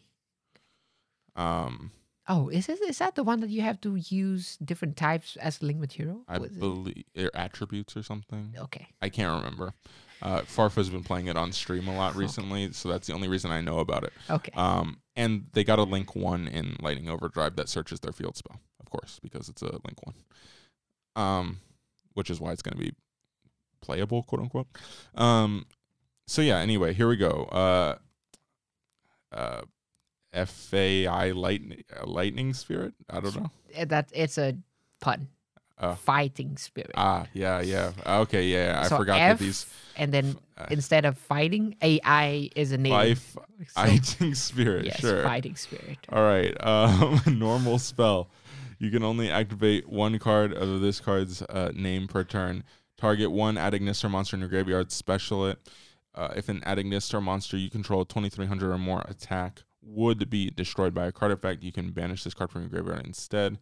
[1.36, 1.92] Um.
[2.30, 5.62] Oh, is it is that the one that you have to use different types as
[5.64, 6.24] link material?
[6.28, 8.54] I Was it- believe or attributes or something.
[8.58, 8.88] Okay.
[9.02, 9.74] I can't remember.
[10.22, 12.20] Uh, Farfa's been playing it on stream a lot Okay.
[12.20, 14.12] recently, so that's the only reason I know about it.
[14.30, 14.52] Okay.
[14.56, 18.60] Um, and they got a link one in Lightning Overdrive that searches their field spell,
[18.80, 20.16] of course, because it's a link one.
[21.16, 21.60] Um,
[22.16, 22.94] which is why it's going to be
[23.80, 24.68] playable, quote unquote.
[25.16, 25.66] Um,
[26.28, 26.58] so yeah.
[26.58, 27.44] Anyway, here we go.
[27.52, 28.00] Uh,
[29.32, 29.62] uh,
[30.46, 32.94] FAI lightning uh, lightning spirit.
[33.10, 33.52] I don't know.
[33.78, 34.56] Uh, that it's a
[35.02, 35.28] pun.
[35.80, 36.90] Uh, fighting spirit.
[36.96, 37.92] Ah, yeah, yeah.
[38.08, 38.82] Okay, yeah.
[38.84, 42.80] I So forgot F, that these and then uh, instead of fighting, AI is a
[42.80, 42.94] name.
[42.94, 43.44] life So-
[43.76, 44.86] fighting spirit.
[44.86, 45.22] yes, sure.
[45.22, 46.00] fighting spirit.
[46.12, 46.56] All right.
[46.66, 48.30] Um, normal spell.
[48.80, 52.64] You can only activate one card of this card's uh, name per turn.
[52.98, 55.60] Target one Adagnister monster in your graveyard, special it.
[56.18, 61.06] Uh, if an Adagnister monster you control 2300 or more attack would be destroyed by
[61.06, 63.60] a card effect, you can banish this card from your graveyard instead.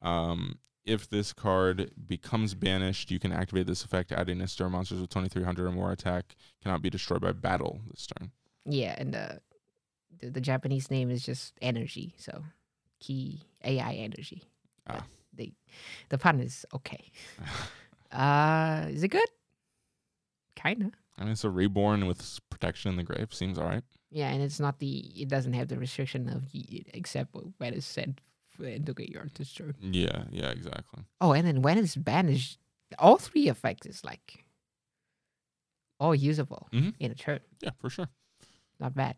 [0.00, 4.10] Um, if this card becomes banished, you can activate this effect.
[4.10, 8.30] Adagnister monsters with 2300 or more attack cannot be destroyed by battle this turn.
[8.64, 9.28] Yeah, and uh,
[10.18, 12.44] the, the Japanese name is just energy, so
[12.98, 14.44] key AI energy.
[14.88, 15.04] Ah.
[15.34, 15.52] The
[16.08, 17.10] the pun is okay.
[18.12, 19.28] uh, is it good?
[20.54, 20.92] Kinda.
[21.18, 23.32] I mean, it's a reborn with protection in the grave.
[23.32, 23.84] Seems all right.
[24.10, 26.44] Yeah, and it's not the it doesn't have the restriction of
[26.92, 28.20] except when it's sent
[28.60, 29.58] into graveyard this.
[29.80, 31.04] Yeah, yeah, exactly.
[31.20, 32.58] Oh, and then when it's banished,
[32.98, 34.44] all three effects is like
[36.00, 36.94] all usable Mhm.
[36.98, 37.40] in a turn.
[37.62, 38.08] Yeah, for sure.
[38.80, 39.16] Not bad.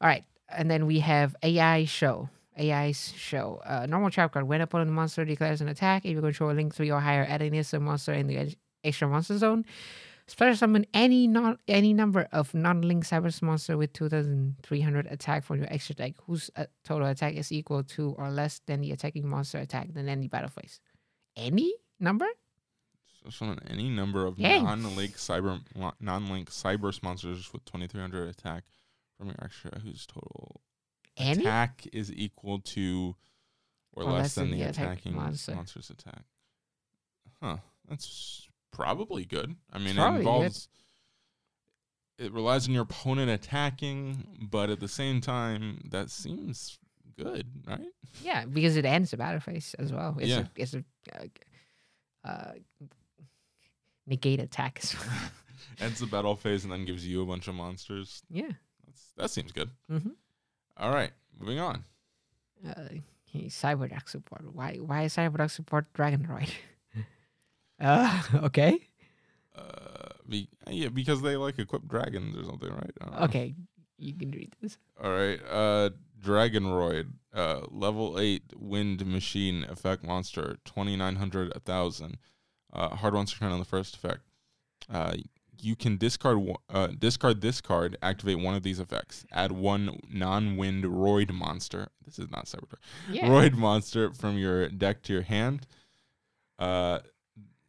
[0.00, 2.28] All right, and then we have AI show.
[2.58, 3.60] AI's show.
[3.66, 4.46] Uh, normal trap card.
[4.48, 7.24] When a opponent monster declares an attack, if you control a link three or higher,
[7.28, 9.66] add an instant monster in the extra monster zone.
[10.28, 15.72] Special summon any non any number of non-link cyber monster with 2,300 attack from your
[15.72, 19.58] extra deck, whose uh, total attack is equal to or less than the attacking monster
[19.58, 20.80] attack than any battle phase.
[21.36, 22.26] Any number?
[23.22, 24.64] So summon any number of Dang.
[24.64, 25.60] non-link cyber
[26.00, 28.64] non-link cyber monsters with 2300 attack
[29.16, 30.60] from your extra whose total
[31.16, 31.42] Any?
[31.42, 33.14] attack is equal to
[33.92, 35.54] or, less, than, the attacking monster.
[35.54, 36.24] monster's attack.
[37.40, 37.56] Huh.
[37.88, 39.54] That's probably good.
[39.72, 40.68] I mean, it Probably involves
[42.18, 46.78] it relies on your opponent attacking, but at the same time, that seems
[47.18, 47.80] good, right?
[48.22, 50.16] Yeah, because it ends the battle phase as well.
[50.18, 50.40] It's Yeah.
[50.40, 50.84] a, it's a
[51.14, 52.52] uh, uh,
[54.06, 55.14] negate attack as well.
[55.80, 58.22] Ends the battle phase and then gives you a bunch of monsters.
[58.30, 58.48] yeah.
[58.86, 59.68] That's, that seems good.
[59.90, 60.10] Mm-hmm.
[60.78, 61.84] All right, moving on.
[62.66, 62.88] Uh,
[63.34, 64.42] Cyberdark support.
[64.54, 64.76] Why?
[64.76, 66.48] Why is Cyberdark support Dragonroid?
[67.80, 68.78] uh, okay.
[69.56, 73.22] Uh, be, yeah, because they like equip dragons or something, right?
[73.22, 73.54] Okay,
[73.98, 74.78] you can read this.
[75.02, 75.40] All right.
[75.50, 75.90] Uh,
[76.22, 82.18] Dragonroid, uh, level eight wind machine effect monster, twenty nine hundred, a thousand.
[82.72, 84.20] Uh, hard monster turn on the first effect.
[84.92, 85.14] Uh,
[85.60, 89.24] you can discard one- uh, discard this card, activate one of these effects.
[89.32, 91.88] Add one non-wind roid monster.
[92.04, 92.80] This is not Cybertruck.
[93.10, 93.28] Yeah.
[93.28, 95.66] Roid monster from your deck to your hand.
[96.58, 96.98] Uh,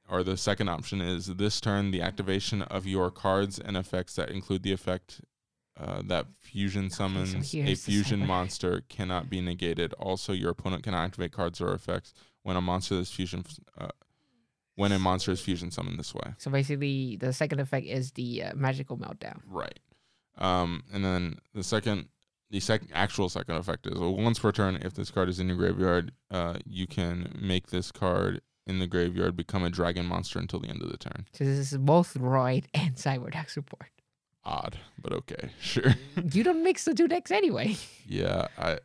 [0.10, 4.30] or the second option is this turn the activation of your cards and effects that
[4.30, 5.22] include the effect
[5.80, 9.94] uh, that fusion summons a here's the fusion monster cannot be negated.
[9.94, 13.44] Also, your opponent cannot activate cards or effects when a monster is fusion
[13.78, 13.90] uh,
[14.76, 16.34] when a monster is fusion summoned this way.
[16.38, 19.42] So basically, the second effect is the uh, magical meltdown.
[19.46, 19.80] Right.
[20.38, 22.10] Um, and then the second,
[22.50, 25.48] the second actual second effect is well, once per turn, if this card is in
[25.48, 30.40] your graveyard, uh, you can make this card in the graveyard become a dragon monster
[30.40, 31.26] until the end of the turn.
[31.34, 33.90] So this is both Roid and Cyberdark support.
[34.44, 35.96] Odd, but okay, sure.
[36.32, 37.76] you don't mix the two decks anyway.
[38.06, 38.80] yeah, I,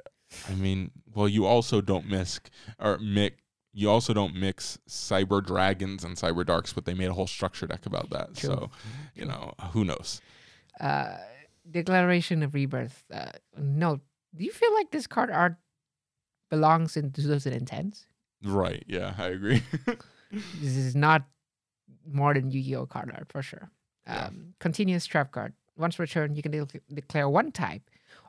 [0.48, 2.40] I mean, well, you also don't mix
[2.78, 3.36] or mix.
[3.74, 7.66] You also don't mix cyber dragons and cyber darks, but they made a whole structure
[7.66, 8.34] deck about that.
[8.36, 8.50] True.
[8.50, 8.70] So,
[9.14, 10.20] you know, who knows?
[10.78, 11.16] Uh,
[11.70, 13.04] Declaration of Rebirth.
[13.10, 14.00] Uh, no,
[14.36, 15.56] do you feel like this card art
[16.50, 18.04] belongs in 2010s?
[18.44, 18.84] Right?
[18.86, 19.62] Yeah, I agree.
[20.30, 21.24] This is not
[22.10, 23.70] more than Yu-Gi-Oh card art for sure.
[24.06, 24.26] Yeah.
[24.28, 25.52] Um, continuous trap card.
[25.76, 27.82] Once per turn, you can de- declare one type.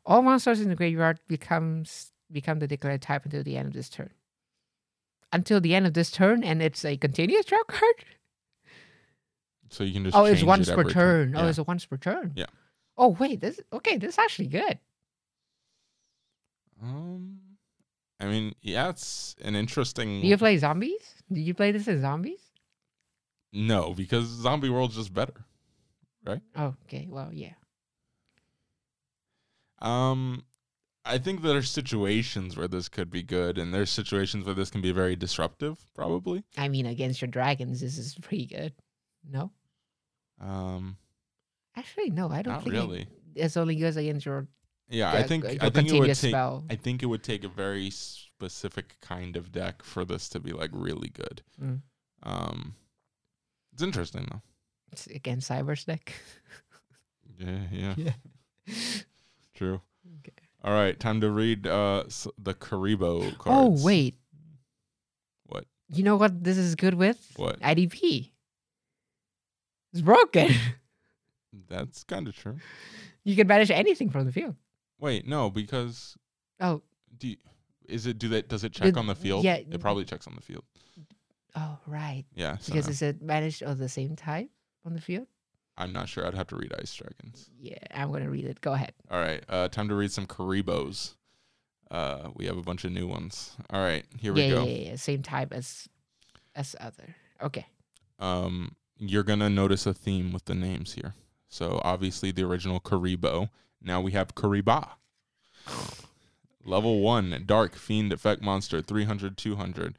[0.06, 3.88] All monsters in the graveyard becomes become the declared type until the end of this
[3.90, 4.10] turn.
[5.32, 8.06] Until the end of this turn, and it's a continuous trap card.
[9.70, 11.36] so you can just Oh, it's once it per every turn.
[11.38, 11.50] Oh, Yeah.
[11.50, 12.34] it's a once per turn.
[12.36, 12.48] Yeah.
[12.98, 13.96] Oh wait, this okay.
[13.96, 14.78] This is actually good.
[16.82, 17.40] Um,
[18.24, 20.22] I mean, yeah, it's an interesting.
[20.22, 21.16] Do you play zombies?
[21.32, 22.40] Do you play this as zombies?
[23.52, 25.46] no, because Zombie World's just better.
[26.56, 27.06] Oh, okay.
[27.10, 27.54] Well, yeah.
[29.82, 30.44] Um,
[31.06, 34.70] I think there are situations where this could be good, and there's situations where this
[34.70, 36.44] can be very disruptive, probably.
[36.58, 38.74] I mean, against your dragons, this is pretty good.
[39.30, 39.52] No,
[40.40, 40.98] Um,
[41.76, 42.30] actually, no.
[42.30, 43.08] I don't not think it- really.
[43.36, 44.48] it's only good against your.
[44.90, 46.32] Yeah, I think I think it would take.
[46.32, 46.64] spell.
[46.70, 50.52] I think it would take a very specific kind of deck for this to be
[50.52, 51.42] like really good.
[51.62, 51.82] Mm.
[52.24, 52.76] Um,
[53.74, 54.42] it's interesting though.
[54.92, 56.14] It's against Cyber's deck.
[57.40, 57.94] Yeah, yeah,
[58.68, 58.74] Yeah.
[59.56, 59.82] true.
[60.20, 60.32] Okay.
[60.64, 63.82] All right, time to read uh s- the Kuriboh cards.
[63.82, 64.16] Oh wait,
[65.48, 65.66] What?
[65.90, 67.34] you know what this is good with?
[67.38, 67.60] What?
[67.60, 68.30] IDP.
[69.94, 70.52] It's broken.
[71.70, 72.58] That's kind of true.
[73.24, 74.56] you can banish anything from the field.
[75.04, 76.16] Wait, no, because
[76.62, 76.82] Oh,
[77.18, 77.36] do you,
[77.90, 78.48] is it do that?
[78.48, 79.44] Does it check on the field?
[79.44, 80.64] yeah, it probably checks on the field.
[81.58, 82.24] Oh, right.
[82.34, 84.50] Yeah, so Because is it managed of the same type
[84.86, 85.28] on the field?
[85.78, 86.26] I'm not sure.
[86.26, 87.50] I'd have to read Ice Dragons.
[87.60, 88.62] Yeah, I'm gonna read it.
[88.62, 88.94] Go ahead.
[89.12, 91.16] All right, uh, time to read some Kuribohs.
[91.92, 93.58] Uh, we have a bunch of new ones.
[93.72, 94.64] All right, here yeah, we go.
[94.64, 95.90] yeah, yeah, same type as
[96.56, 97.14] as other.
[97.42, 97.66] Okay.
[98.20, 101.14] um, you're gonna notice a theme with the names here.
[101.50, 103.50] So obviously the original Kuriboh.
[103.84, 104.90] Now we have Kariba.
[106.66, 109.98] Level one, Dark Fiend Effect Monster, 300, 200.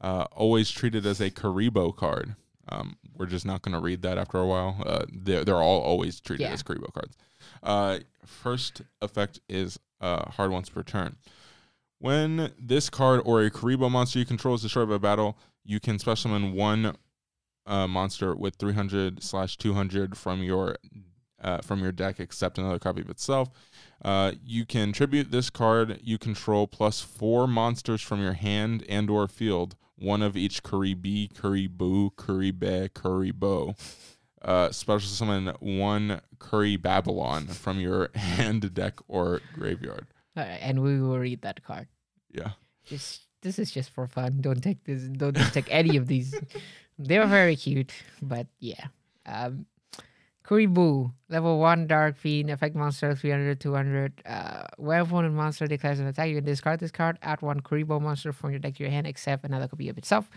[0.00, 2.34] Uh, always treated as a Kuriboh card.
[2.68, 4.76] Um, we're just not gonna read that after a while.
[4.84, 6.52] Uh, they're, they're all always treated Yeah.
[6.52, 7.16] as Kuriboh cards.
[7.62, 11.16] Uh, first effect is uh, hard once per turn.
[11.98, 15.98] When this card or a Kuriboh monster you control is destroyed by battle, you can
[15.98, 16.96] special summon one
[17.64, 20.76] uh, monster with 300 slash 200 from your
[21.42, 23.50] uh, from your deck, except another copy of itself.
[24.04, 29.10] Uh, you can tribute this card you control plus four monsters from your hand and
[29.10, 33.78] or field, one of each Kuribi, Kuribu, Kuribe, Kuribo.
[34.40, 40.06] Uh, special summon one Kuribabylon from your hand, deck, or graveyard.
[40.36, 41.86] All right, and we will read that card.
[42.32, 42.52] Yeah.
[42.84, 44.38] Just this is just for fun.
[44.40, 45.02] Don't take this.
[45.02, 46.34] Don't take any of these.
[46.98, 48.86] They're very cute, but yeah.
[49.26, 49.66] Um,
[50.44, 54.22] Kuribu, level one Dark Fiend, effect monster 300, 200.
[54.26, 58.02] Uh, when opponent monster declares an attack, you can discard this card, add one Kuriboh
[58.02, 60.28] monster from your deck to your hand, except another copy of itself.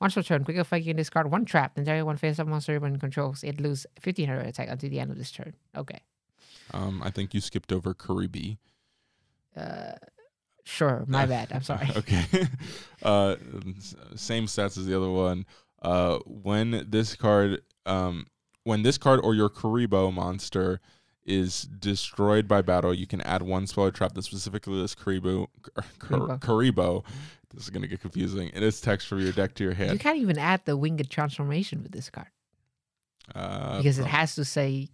[0.00, 2.48] Once per turn, quick effect, you can discard one trap, then target one face up
[2.48, 3.44] monster when it controls.
[3.44, 5.54] It loses 1500 attack until the end of this turn.
[5.76, 6.00] Okay.
[6.72, 8.58] Um, I think you skipped over Kuribi.
[9.56, 9.92] Uh,
[10.64, 11.52] sure, my bad.
[11.52, 11.88] I'm sorry.
[11.96, 12.24] okay.
[13.02, 13.36] uh,
[14.16, 15.46] same stats as the other one.
[15.80, 18.26] Uh, when this card, um,
[18.64, 20.80] when this card or your Kuriboh monster
[21.24, 25.46] is destroyed by battle, you can add one spell or trap that specifically lists Kuriboh.
[25.98, 26.40] Kar- Kuriboh.
[26.40, 27.04] Kuriboh.
[27.54, 28.50] This is gonna get confusing.
[28.54, 29.92] It is text from your deck to your hand.
[29.92, 32.28] You can't even add the winged transformation with this card
[33.34, 34.88] Uh, because it has to say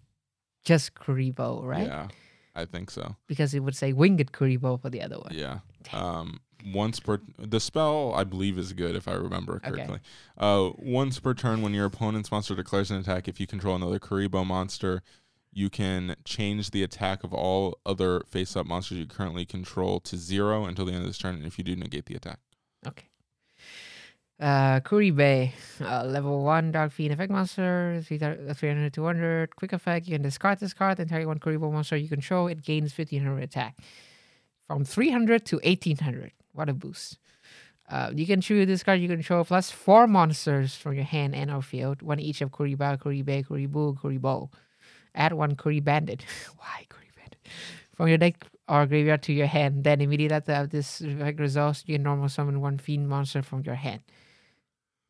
[0.65, 1.87] just Kuriboh, right?
[1.87, 2.09] Yeah,
[2.57, 3.15] I think so.
[3.29, 5.31] Because it would say winged Kuriboh for the other one.
[5.33, 5.61] Yeah.
[5.93, 9.71] Um, once per the spell I believe is good if I remember Okay.
[9.71, 10.01] correctly.
[10.37, 13.99] Uh, once per turn when your opponent's monster declares an attack, if you control another
[13.99, 15.03] Kuriboh monster,
[15.53, 20.65] you can change the attack of all other face-up monsters you currently control to zero
[20.67, 21.35] until the end of this turn.
[21.37, 22.39] And if you do, negate the attack.
[22.87, 23.07] Okay.
[24.41, 25.51] Uh, Kuribe,
[25.81, 29.57] uh, level 1 Dark Fiend effect monster, 300, 300 200.
[29.57, 32.47] Quick effect, you can discard this card and target one Kuriboh monster you control.
[32.47, 33.77] It gains 1500 attack.
[34.69, 36.31] From 300 to 1800.
[36.53, 37.19] What a boost.
[37.89, 41.51] Uh, you can choose this card you control plus four monsters from your hand and
[41.51, 44.51] or field, one each of Kuriba, Kuribe, Kuribu, Kuribo.
[45.15, 46.21] Add one Kuribandit.
[46.59, 47.51] Why Kuribandit?
[47.95, 49.85] From your deck or graveyard to your hand.
[49.85, 53.75] Then immediately after this effect resolves, you can normal summon one fiend monster from your
[53.77, 54.03] hand.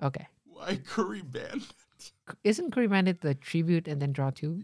[0.01, 0.28] Okay.
[0.45, 1.66] Why Curry Band?
[2.45, 4.62] Isn't Kuribandit the tribute and then draw two?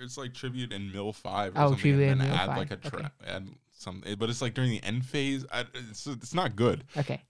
[0.00, 1.56] It's like tribute and mill five.
[1.56, 2.88] Or Oh, something, tribute and and mill add five, like a okay.
[2.90, 3.48] trap, add
[3.82, 5.44] some, but it's like during the end phase.
[5.52, 6.84] I, it's it's not good.
[6.96, 7.22] Okay.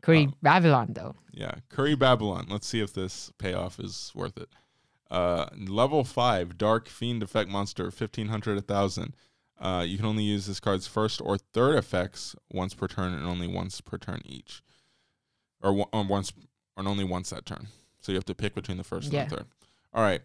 [0.00, 1.14] Curry Um, Babylon though.
[1.32, 2.50] Yeah, Kuribabylon.
[2.50, 4.48] Let's see if this payoff is worth it.
[5.10, 9.14] Uh, level five, Dark Fiend effect monster, fifteen hundred, a thousand.
[9.58, 13.24] Uh, you can only use this card's first or third effects once per turn, and
[13.26, 14.62] only once per turn each,
[15.62, 16.32] or, one, or once,
[16.76, 17.68] or only once that turn.
[18.00, 19.22] So you have to pick between the first Yeah.
[19.22, 19.46] and the third.
[19.94, 20.20] All right.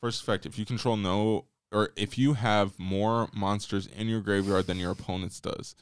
[0.00, 1.44] First effect: if you control no,
[1.74, 5.74] or if you have more monsters in your graveyard than your opponent's does,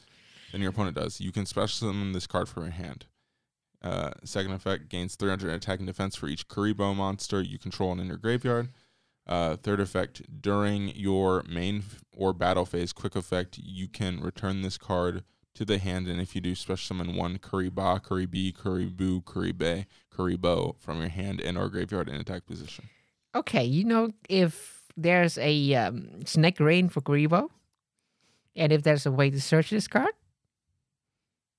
[0.51, 3.07] than your opponent does, you can special summon this card from your hand.
[3.83, 8.01] Uh, second effect gains 300 attack and defense for each Kuriboh monster you control and
[8.01, 8.69] in your graveyard.
[9.27, 14.63] Uh, third effect during your main f- or battle phase, quick effect, you can return
[14.63, 15.25] this card
[15.55, 20.77] to the hand, and if you do, special summon one Kuriba, Kuribi, Kuribu, Kuribe, Kuribo
[20.79, 22.89] from your hand and or graveyard in attack position.
[23.35, 27.49] Okay, you know if there's a um, snake rain for Kuriboh,
[28.57, 30.13] and if there's a way to search this card,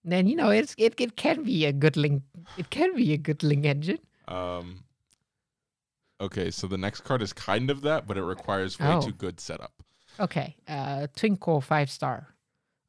[0.03, 2.23] then you know it's it, it can be a good link.
[2.57, 3.99] It can be a good link engine.
[4.27, 4.83] Um,
[6.21, 9.01] okay, so the next card is kind of that, but it requires way Oh.
[9.01, 9.73] too good setup.
[10.19, 12.27] Okay, uh, Twinkle five star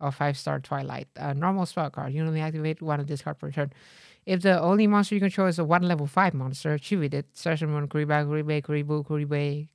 [0.00, 1.08] or five star Twilight.
[1.16, 2.12] Uh, normal spell card.
[2.12, 3.72] You only activate one of this card per turn.
[4.26, 7.26] If the only monster you control is a one level five monster, tribute it.
[7.34, 9.68] Search one Kuriba, Kuribe, Kuribu, Kuribe.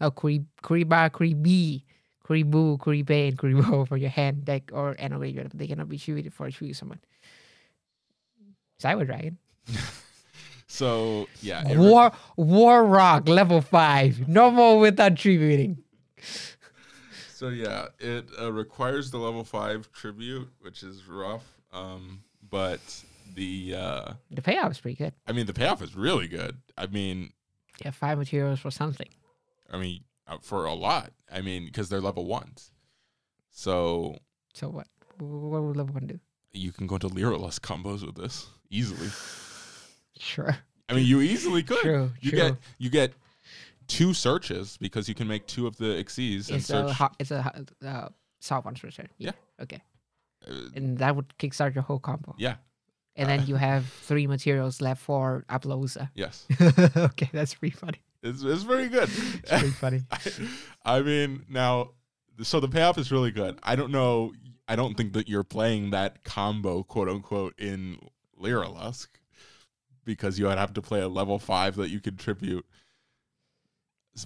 [0.00, 1.82] Oh, Kuri, Kuriba, Kuribi,
[2.26, 5.52] Kuribu, Kuribe, and Kuribo for your hand, deck, or graveyard.
[5.54, 7.00] They cannot be tributed for choosing someone.
[8.82, 9.38] Cyber Dragon.
[10.66, 14.28] So yeah, re- War War Rock level five.
[14.28, 15.78] No more without tributing.
[17.36, 21.42] So yeah, it uh, requires the level five tribute, which is rough.
[21.72, 22.80] Um, but
[23.34, 25.12] the uh, The payoff is pretty good.
[25.26, 26.56] I mean, the payoff is really good.
[26.78, 27.32] I mean,
[27.84, 29.08] Yeah, five materials for something.
[29.72, 31.12] I mean, uh, for a lot.
[31.32, 32.70] I mean, because they're level ones,
[33.50, 34.16] so
[34.52, 34.86] So what?
[35.18, 36.20] What would level one do?
[36.52, 39.08] you can go into Lyrilusc combos with this easily.
[40.18, 40.56] Sure.
[40.88, 41.80] I mean, you easily could.
[41.80, 42.12] True.
[42.20, 42.38] you true.
[42.38, 43.12] get you get
[43.88, 46.90] two searches because you can make two of the exes and search.
[46.90, 48.08] a ho- it's a uh,
[48.40, 49.08] solve once return.
[49.18, 49.32] Yeah.
[49.60, 49.82] Okay.
[50.48, 52.34] uh, And that would kickstart your whole combo.
[52.38, 52.56] yeah.
[53.16, 56.10] And Uh, then you have three materials left for Applausa.
[56.14, 56.46] Yes.
[56.96, 58.00] okay, that's pretty funny.
[58.24, 59.10] It's, it's very good.
[59.10, 60.02] It's pretty funny.
[60.10, 61.90] I, I mean, now,
[62.42, 63.58] so the payoff is really good.
[63.62, 64.32] I don't know.
[64.66, 67.98] I don't think that you're playing that combo, quote unquote, in
[68.40, 69.08] Lyrilusc
[70.06, 72.64] because you would have to play a level five that you contribute.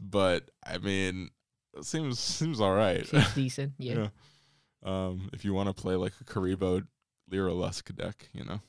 [0.00, 1.30] But I mean,
[1.76, 3.04] it seems seems all right.
[3.04, 3.72] Seems decent.
[3.78, 4.08] Yeah.
[4.84, 6.86] Um, if you want to play like a Kuriboh
[7.32, 8.60] Lyrilusc deck, you know,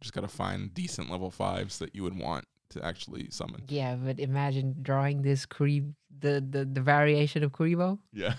[0.00, 3.62] just gotta find decent level fives that you would want to actually summon.
[3.68, 5.84] Yeah, but imagine drawing this Kuri
[6.18, 7.98] the, the the variation of Kuriboh.
[8.12, 8.34] Yeah.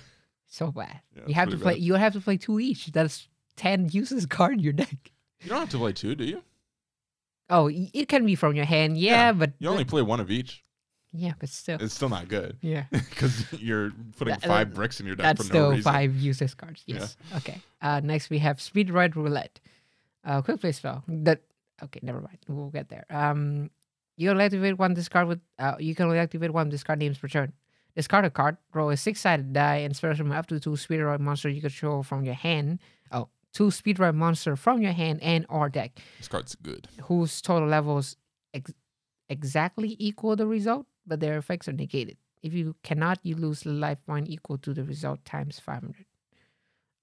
[0.47, 1.01] So bad.
[1.15, 1.73] Yeah, you have to play.
[1.73, 1.81] bad.
[1.83, 2.87] You have to play two each.
[2.87, 5.11] That's ten uses card in your deck.
[5.41, 6.41] You don't have to play two, do you?
[7.49, 8.97] Oh, it can be from your hand.
[8.97, 10.63] Yeah, Yeah, but You only play one of each.
[11.13, 14.99] yeah, but still, It's still not good yeah, because you're putting That- five that- bricks
[14.99, 15.83] in your deck that's for no still reason.
[15.83, 16.83] five useless cards.
[16.85, 16.95] Yeah.
[16.99, 17.17] Yes.
[17.37, 17.61] Okay.
[17.81, 19.59] Uh, next we have Speedroid Roulette.
[20.25, 21.03] Uh, quick play spell.
[21.07, 21.41] That
[21.83, 21.99] okay.
[22.03, 22.39] Never mind.
[22.49, 23.05] We'll get there.
[23.09, 23.69] Um,
[24.17, 25.39] you can activate one discard with.
[25.57, 27.53] Uh, you can only activate one discard names per turn.
[27.95, 28.57] Discard a card.
[28.73, 32.23] Roll a six-sided die and special summon up to two Speedroid monster you control from
[32.25, 32.79] your hand.
[33.11, 35.99] Oh, two Speedroid monster from your hand and or deck.
[36.17, 36.87] This card's good.
[37.03, 38.17] whose total levels
[38.53, 38.73] ex-
[39.29, 42.17] exactly equal the result, but their effects are negated.
[42.43, 46.05] If you cannot, you lose life point equal to the result times 500.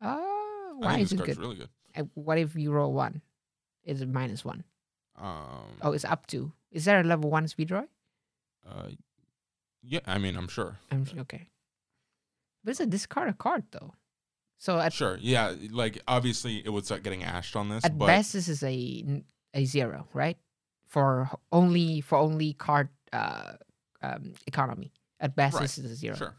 [0.01, 1.43] Uh, I why think is this it card's good?
[1.43, 1.69] really good.
[1.97, 3.21] Uh, what if you roll one?
[3.85, 4.65] Is it minus one?
[5.21, 6.53] Um, Oh, it's up to.
[6.75, 7.83] Is there a level one speed uh,
[9.83, 10.79] yeah, I mean, I'm sure.
[10.91, 11.51] I'm s- okay.
[12.65, 13.93] But it's a discard a card though.
[14.59, 15.55] So at, Sure, yeah.
[15.71, 19.23] Like obviously, it would start getting ashed on this, at but best, this is a
[19.53, 20.39] a zero, right?
[20.87, 23.53] For only for only card uh,
[24.03, 24.93] um, economy.
[25.21, 26.17] At best, Right, this is a zero.
[26.17, 26.35] sure.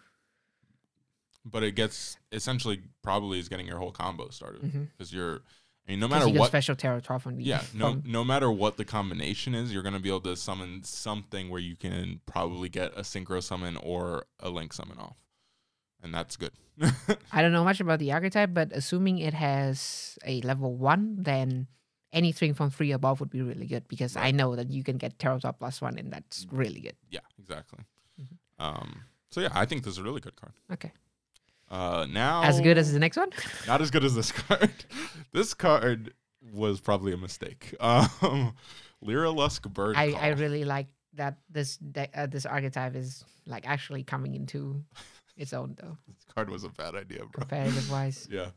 [1.45, 5.41] But it gets essentially probably is getting your whole combo started because you're.
[5.87, 8.85] I mean, no matter what special top from the Yeah, no, no matter what the
[8.85, 13.01] combination is, you're gonna be able to summon something where you can probably get a
[13.01, 15.17] synchro summon or a link summon off,
[16.01, 16.53] and that's good.
[17.31, 21.67] I don't know much about the archetype, but assuming it has a level one, then
[22.11, 25.19] anything from three above would be really good because I know that you can get
[25.19, 26.95] top plus one, and that's really good.
[27.11, 27.83] yeah, exactly.
[28.19, 28.37] Mhm.
[28.57, 30.53] Um, so yeah, I think this is a really good card.
[30.71, 30.91] Okay,
[31.75, 33.29] Uh, now as good as the next one.
[33.67, 34.85] not as good as this card.
[35.33, 36.13] this card
[36.53, 37.75] was probably a mistake.
[38.21, 38.55] Um,
[39.03, 39.97] Lyrilusc Bird.
[39.97, 40.21] I, Call.
[40.21, 44.83] I really like that this de- uh, this archetype is like actually coming into
[45.37, 47.41] its own though, this card was a bad idea, bro.
[47.41, 48.27] competitive wise.
[48.31, 48.51] Yeah.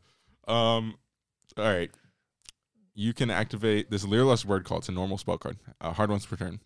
[0.47, 0.95] Um.
[1.57, 1.91] All right.
[2.95, 4.79] You can activate this Lyrilusc word call.
[4.79, 5.57] It's a normal spell card.
[5.81, 6.61] Uh, hard ones per turn.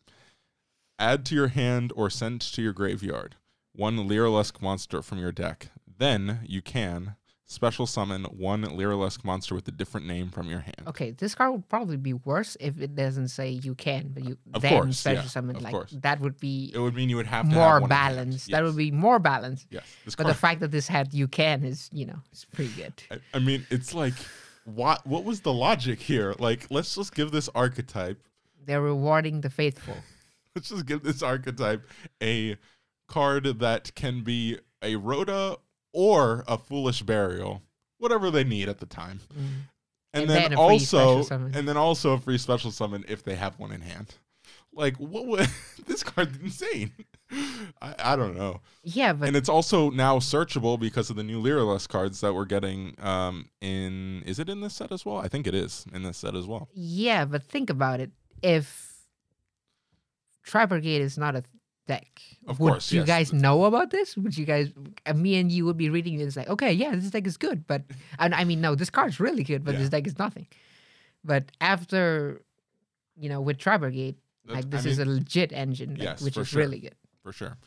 [0.99, 3.35] Add to your hand or send to your graveyard
[3.73, 5.69] one Lyrilusc monster from your deck.
[5.97, 7.15] Then you can
[7.45, 10.83] special summon one Lyrilusc monster with a different name from your hand.
[10.87, 14.37] Okay, this card would probably be worse if it doesn't say you can, but you
[14.53, 15.57] Of then course, special yeah, summon.
[15.57, 15.95] of like course.
[16.01, 18.33] that would be It would mean you would have have more in hand.
[18.49, 19.67] That would be more balanced.
[19.69, 19.83] yes.
[20.05, 22.71] This But card, the fact that this had you can is, you know, it's pretty
[22.73, 22.93] good.
[23.11, 24.13] I, I mean, it's like,
[24.65, 25.05] what?
[25.05, 26.33] What was the logic here?
[26.39, 28.23] Like, let's just give this archetype
[28.65, 29.97] They're rewarding the faithful.
[30.55, 31.85] let's just give this archetype
[32.21, 32.57] a
[33.07, 35.57] card that can be a Rhoda
[35.93, 37.61] or a Foolish Burial,
[37.99, 39.21] whatever they need at the time.
[39.33, 39.37] Mm.
[40.15, 43.05] And, And then, then a free special also, and then also a free special summon
[43.07, 44.15] if they have one in hand.
[44.71, 45.47] Like what would
[45.87, 46.91] this card's insane?
[47.81, 48.61] I, I don't know.
[48.83, 52.45] Yeah, but and it's also now searchable because of the new Lyrilusc cards that we're
[52.45, 55.17] getting um in is it in this set as well?
[55.17, 56.69] I think it is in this set as well.
[56.73, 58.11] yeah, but think about it.
[58.41, 58.91] If
[60.43, 61.43] Tri Brigade is not a
[61.87, 63.07] deck, Of would course, you yes.
[63.07, 64.15] guys know about this?
[64.17, 64.71] Would you guys,
[65.05, 67.67] uh, me and you would be reading this like, okay, yeah, this deck is good,
[67.67, 67.83] but
[68.19, 69.79] and I mean, no, this card's really good, but Yeah.
[69.81, 70.47] this deck is nothing.
[71.23, 72.41] But after,
[73.17, 74.15] you know, with Tri Brigade,
[74.45, 76.61] That's- like I this is a legit engine, like, Yes, which is sure.
[76.61, 76.95] really good.
[77.21, 77.57] for sure.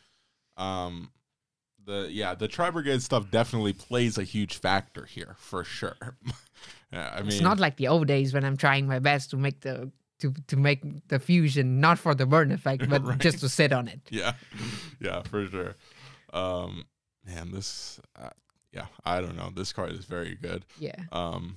[0.59, 1.11] Um,
[1.85, 5.97] the yeah, the Tri Brigade stuff definitely plays a huge factor here for sure.
[6.93, 9.37] yeah, I mean, it's not like the old days when I'm trying my best to
[9.37, 9.91] make the
[10.21, 13.19] to to make the fusion not for the burn effect, but Right.
[13.19, 14.01] just to sit on it.
[14.11, 14.33] yeah,
[15.01, 15.75] yeah, for sure.
[16.33, 16.85] Um,
[17.27, 18.31] man, this, uh,
[18.73, 19.51] yeah, I don't know.
[19.55, 20.65] This card is very good.
[20.79, 20.97] Yeah.
[21.13, 21.57] Um,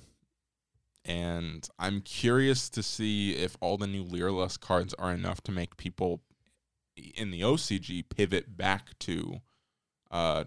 [1.04, 5.76] and I'm curious to see if all the new Lyrilusc cards are enough to make
[5.76, 6.20] people
[6.96, 9.40] in the OCG pivot back to
[10.10, 10.44] uh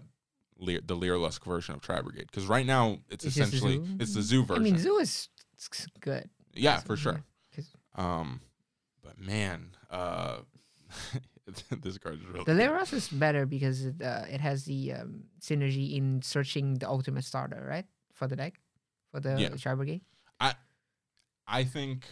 [0.56, 4.22] Lear, the Lyrilusc version of Tri Brigade because right now it's, It's essentially it's the
[4.22, 4.62] Zoo version.
[4.62, 5.28] I mean, Zoo is
[6.00, 6.30] good.
[6.54, 7.24] yeah, for sure.
[7.94, 8.40] Um,
[9.02, 10.38] but man, uh,
[11.82, 15.24] this card is really The Leros is better because it, uh, it has the um,
[15.40, 17.86] synergy in searching the ultimate starter, right?
[18.12, 18.60] For the deck,
[19.10, 19.48] for the Yeah.
[19.50, 20.02] Tri Brigade.
[21.46, 22.06] I think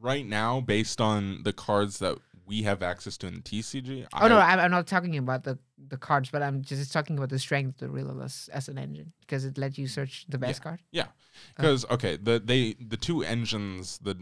[0.00, 2.18] right now, based on the cards that
[2.48, 5.44] we have access to in the TCG, Oh no, I- I'm, I'm not talking about
[5.44, 8.78] the, the cards, but I'm just talking about the strength of the Relentless as an
[8.78, 10.80] engine because it lets you search the best card.
[10.90, 11.12] Yeah, oh.
[11.56, 14.16] because okay, the they the two engines, the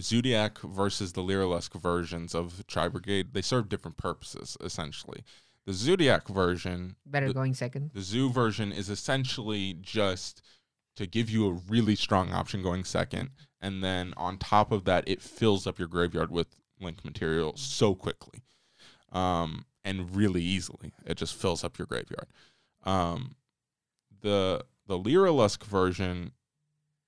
[0.00, 5.22] Zoodiac versus the Lyrilusc versions of Tri Brigade, they serve different purposes essentially.
[5.66, 7.90] The Zoodiac version, Better The- going second.
[7.94, 10.42] the Zoo version, is essentially just
[10.96, 13.30] to give you a really strong option going second,
[13.60, 16.48] and then on top of that, it fills up your graveyard with
[16.80, 18.42] link material so quickly,
[19.12, 20.92] um, and really easily.
[21.06, 22.26] It just fills up your graveyard.
[22.84, 23.36] Um,
[24.20, 26.32] the the Lyrilusc version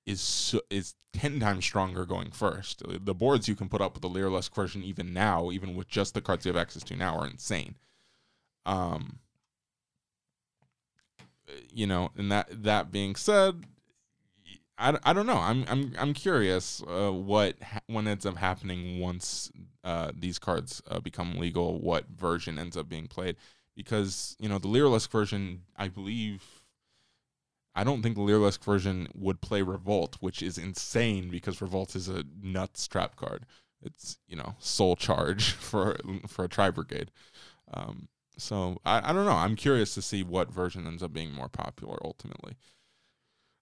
[0.06, 2.82] is so, is ten times stronger going first.
[2.86, 6.14] The boards you can put up with the Lyrilusc version even now, even with just
[6.14, 7.76] the cards you have access to now, are insane.
[8.64, 9.18] Um,
[11.72, 13.64] you know, and that that being said,
[14.82, 15.38] I, I don't know.
[15.38, 19.50] I'm I'm I'm curious uh, what ha- what ends up happening once
[19.84, 21.80] uh, these cards uh, become legal.
[21.80, 23.36] What version ends up being played?
[23.76, 26.42] Because you know the Lyrilusc version, I believe.
[27.74, 32.08] I don't think the Lyrilusc version would play Revolt, which is insane because Revolt is
[32.08, 33.46] a nuts trap card.
[33.80, 37.12] It's you know soul charge for for a Tri Brigade.
[37.72, 39.32] Um, so I, I don't know.
[39.32, 42.56] I'm curious to see what version ends up being more popular ultimately.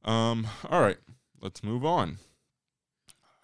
[0.05, 0.99] Um, all right,
[1.41, 2.19] let's move on.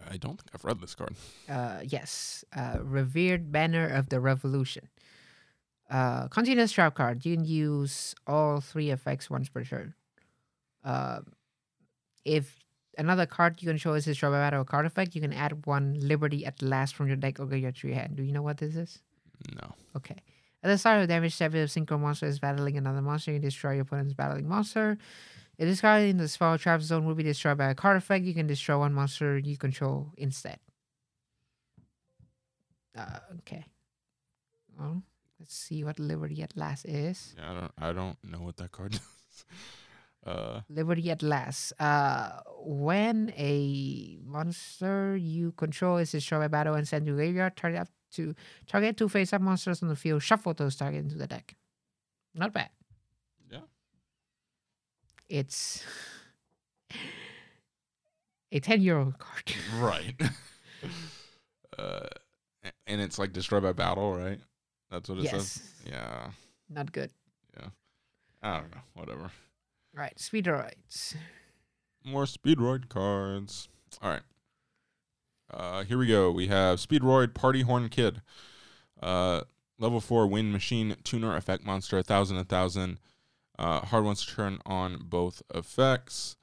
[0.09, 1.15] I don't think I've read this card.
[1.49, 4.89] Uh, yes, uh, revered banner of the revolution.
[5.91, 7.25] Uh, continuous trap card.
[7.25, 9.95] You can use all three effects once per turn.
[10.85, 11.21] Uh,
[12.25, 12.57] if
[12.99, 15.67] another card you can show is a draw by battle card effect, you can add
[15.67, 18.17] one Liberty at last from your deck or your hand.
[18.17, 19.01] Do you know what this is?
[19.55, 19.75] No.
[19.97, 20.17] Okay.
[20.63, 23.39] At the start of damage step, if a synchro monster is battling another monster, you
[23.39, 24.99] destroy your opponent's battling monster.
[25.59, 28.25] If this card in the spell trap zone will be destroyed by a card effect,
[28.25, 30.59] you can destroy one monster you control instead.
[32.97, 33.65] Uh, okay.
[34.79, 35.03] Well,
[35.41, 37.35] let's see what Liberty at Last is.
[37.39, 37.73] Yeah, I don't.
[37.79, 39.45] I don't know what that card does.
[40.27, 41.73] Uh, Liberty at Last.
[41.79, 47.83] Uh, when a monster you control is destroyed by battle and sent to graveyard, target
[47.83, 48.35] up to
[48.67, 50.23] target two face-up monsters on the field.
[50.23, 51.55] Shuffle those targets into the deck.
[52.35, 52.71] Not bad.
[55.29, 55.85] It's
[58.53, 59.55] a ten euro card.
[59.81, 60.21] right.
[61.79, 62.07] uh,
[62.87, 64.41] and it's like destroyed by battle, right?
[64.91, 65.63] That's what it says.
[65.85, 66.31] Yeah.
[66.71, 67.11] not good.
[67.59, 67.69] Yeah.
[68.43, 68.83] I don't know.
[68.95, 69.31] Whatever.
[69.93, 71.17] Right, Speedroids.
[72.05, 73.69] More Speedroid cards.
[74.03, 74.23] All right.
[75.51, 76.31] Uh, here we go.
[76.31, 78.21] We have Speedroid Party Horn Kid.
[79.01, 79.43] Uh,
[79.79, 81.97] level 4 Wind Machine Tuner Effect Monster.
[81.97, 82.99] a 1,000, a 1,000.
[83.59, 86.37] Uh, hard ones to turn on both effects.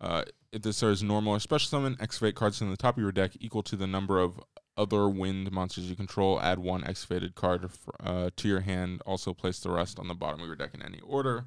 [0.00, 3.12] Uh, if this is normal or special summon, excavate cards from the top of your
[3.12, 4.40] deck equal to the number of
[4.76, 6.40] other wind monsters you control.
[6.40, 7.68] Add one excavated card
[8.00, 9.02] uh, to your hand.
[9.04, 11.46] Also place the rest on the bottom of your deck in any order.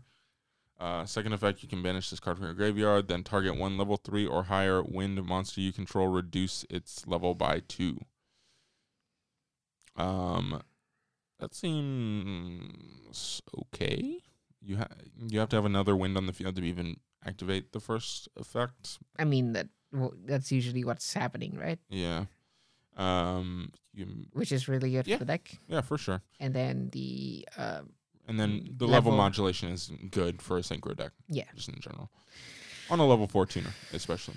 [0.80, 3.98] Uh, second effect, you can banish this card from your graveyard, then target one level
[3.98, 8.00] 3 or higher wind monster you control, reduce its level by 2.
[9.96, 10.64] Um,
[11.40, 14.24] that seems okay.
[14.64, 14.88] You, ha-
[15.28, 19.00] you have to have another wind on the field to even activate the first effect.
[19.18, 19.70] I mean that.
[19.94, 21.80] Well, that's usually what's happening, right?
[21.90, 22.26] Yeah.
[22.98, 25.18] Um, you, Which is really good Yeah.
[25.18, 25.52] for the deck.
[25.68, 26.22] yeah, for sure.
[26.40, 27.82] And then the uh,
[28.28, 31.12] And then the level, level- modulation is good for a synchro deck.
[31.28, 31.46] Yeah.
[31.56, 32.10] Just in general.
[32.90, 34.36] On a level 14er, especially.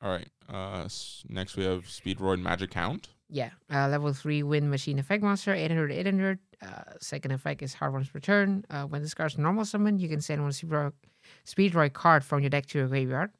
[0.00, 0.28] All right.
[0.52, 3.08] Uh, s- next we have Speedroid Magic Hound.
[3.32, 6.38] Yeah, uh, level 3 wind machine effect monster, 800 800.
[6.60, 6.68] Uh,
[7.00, 8.62] second effect is hard ones Return.
[8.68, 10.92] Uh, when this card's normal summon, you can send one Speedroid,
[11.46, 13.30] Speedroid card from your deck to your graveyard.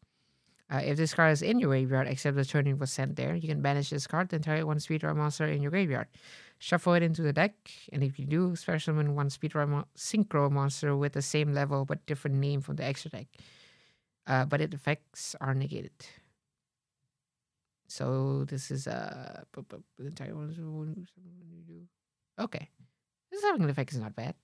[0.71, 3.35] Uh, if this card is in your graveyard, except the turn it was sent there,
[3.35, 6.07] you can banish this card, then target one speed Speedroid monster in your graveyard.
[6.59, 7.55] Shuffle it into the deck,
[7.93, 11.85] and if you do, special summon one Speedroid mo- Synchro monster with the same level
[11.85, 13.27] but different name from the extra deck.
[14.27, 15.93] Uh, but its effects are negated.
[17.93, 20.49] So this is uh bu- bu- the entire one.
[20.49, 21.89] is one- something.
[22.41, 22.71] Okay,
[23.31, 24.35] this having effect is not bad.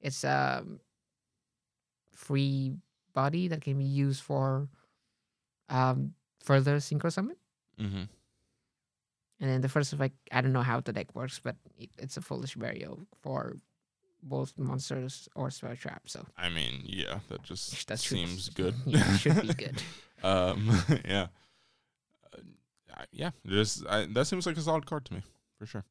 [0.00, 0.80] It's um
[2.16, 2.72] free
[3.12, 4.68] body that can be used for
[5.68, 7.36] um further synchro summon.
[7.78, 8.08] Mm-hmm.
[9.40, 12.16] And then the first effect, I don't know how the deck works, but it, it's
[12.16, 13.54] a foolish burial for
[14.22, 16.02] both monsters or spell trap.
[16.08, 18.74] So I mean, yeah, that just That seems good.
[18.86, 19.76] yeah, it should be good.
[20.24, 20.72] um,
[21.04, 21.26] yeah,
[23.12, 23.30] yeah.
[23.46, 25.22] Just I, that seems like a solid card to me
[25.58, 25.84] for sure.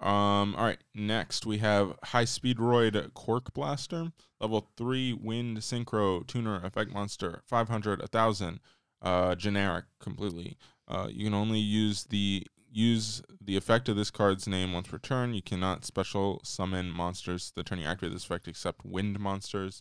[0.00, 6.92] Um, all right, next we have Hi-Speedroid Cork Blaster, level three Wind Synchro Tuner Effect
[6.92, 8.60] Monster, five hundred, a thousand,
[9.02, 10.56] uh, generic completely.
[10.88, 14.98] Uh, you can only use the use the effect of this card's name once per
[14.98, 15.32] turn.
[15.32, 19.80] You cannot special summon monsters the turn you activate this effect except wind monsters.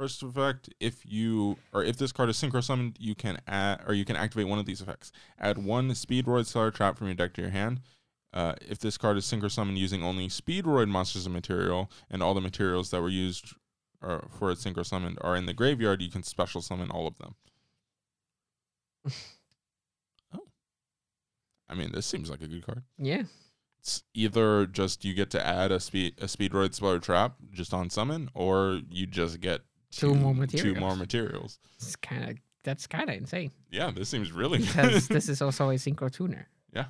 [0.00, 3.92] First effect, if you or if this card is synchro summoned, you can add or
[3.92, 5.12] you can activate one of these effects.
[5.38, 7.82] Add one Speedroid Stellar Trap from your deck to your hand.
[8.32, 12.32] Uh, if this card is synchro summoned using only Speedroid monsters of material, and all
[12.32, 13.52] the materials that were used
[14.00, 17.18] uh, for its synchro summoned are in the graveyard, you can special summon all of
[17.18, 17.34] them.
[20.34, 20.46] oh,
[21.68, 22.84] I mean, this seems like a good card.
[22.96, 23.24] Yeah.
[23.80, 27.90] It's either just you get to add a speed a Speedroid Stellar Trap just on
[27.90, 29.60] summon, or you just get
[29.90, 30.74] Two more materials.
[30.74, 31.58] Two more materials.
[31.76, 35.16] It's kind of that's kind of insane Yeah, this seems really because good.
[35.16, 36.48] this is also a synchro tuner.
[36.72, 36.86] Yeah.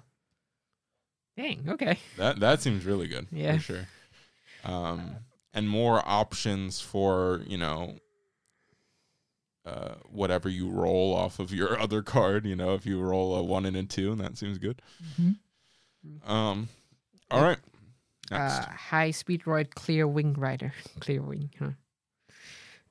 [1.36, 1.64] Dang.
[1.68, 1.98] Okay.
[2.16, 3.26] that that seems really good.
[3.32, 3.56] Yeah.
[3.56, 3.88] for sure.
[4.64, 5.16] Um,
[5.54, 7.96] and more options for you know,
[9.64, 12.44] uh, whatever you roll off of your other card.
[12.46, 14.82] You know, if you roll a one and a two, and that seems good.
[16.26, 16.68] Um,
[17.30, 17.58] all right.
[18.30, 18.58] Next.
[18.58, 20.72] Uh, Hi-Speedroid clear wing rider.
[21.00, 21.50] clear wing.
[21.58, 21.70] Huh.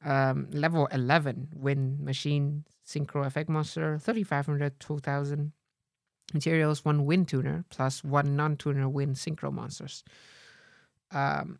[0.03, 5.51] Um, level eleven wind machine synchro effect monster 3500 2000
[6.33, 10.03] materials one wind tuner plus one non-tuner wind synchro monsters.
[11.11, 11.59] Um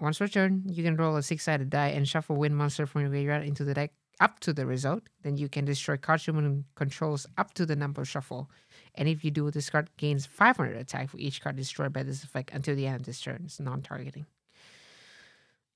[0.00, 3.10] once per turn you can roll a six-sided die and shuffle wind monster from your
[3.10, 5.02] graveyard into the deck up to the result.
[5.22, 8.50] Then you can destroy cards human controls up to the number shuffle.
[8.94, 12.22] And if you do this card gains 500 attack for each card destroyed by this
[12.22, 13.42] effect until the end of this turn.
[13.44, 14.26] It's non-targeting.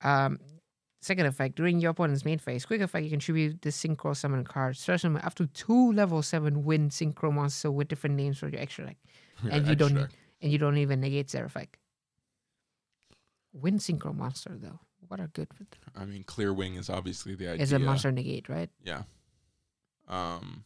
[0.02, 0.38] Um
[1.00, 4.76] Second effect, during your opponent's main phase, quick effect, you contribute the synchro summon card.
[4.76, 8.60] Special summon up to two level seven wind synchro monsters with different names for your
[8.60, 8.96] extra deck.
[9.44, 10.10] Your and you don't deck.
[10.42, 11.76] and you don't even negate their effect.
[13.52, 14.80] Wind synchro monster though.
[15.06, 17.62] What are good with I mean, Clear Wing is obviously the idea.
[17.62, 18.68] is a monster negate, right?
[18.82, 19.02] Yeah.
[20.08, 20.64] Um.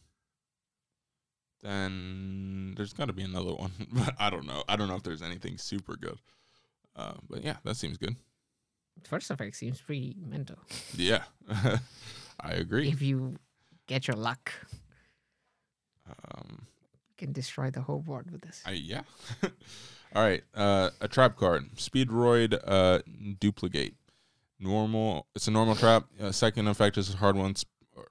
[1.61, 4.63] Then there's got to be another one, but I don't know.
[4.67, 6.17] I don't know if there's anything super good.
[6.95, 8.15] Uh, but yeah, that seems good.
[9.03, 10.57] First effect seems pretty mental.
[10.95, 11.23] Yeah,
[12.39, 12.87] I agree.
[12.89, 13.35] If you
[13.87, 14.51] get your luck,
[16.07, 16.67] Um,
[17.09, 18.61] you can destroy the whole board with this.
[18.65, 19.01] I yeah.
[20.15, 22.99] All right, uh, a trap card, Speedroid uh,
[23.39, 23.95] Duplicate.
[24.59, 25.25] Normal.
[25.35, 26.05] It's a normal trap.
[26.21, 27.55] Uh, second effect is a hard one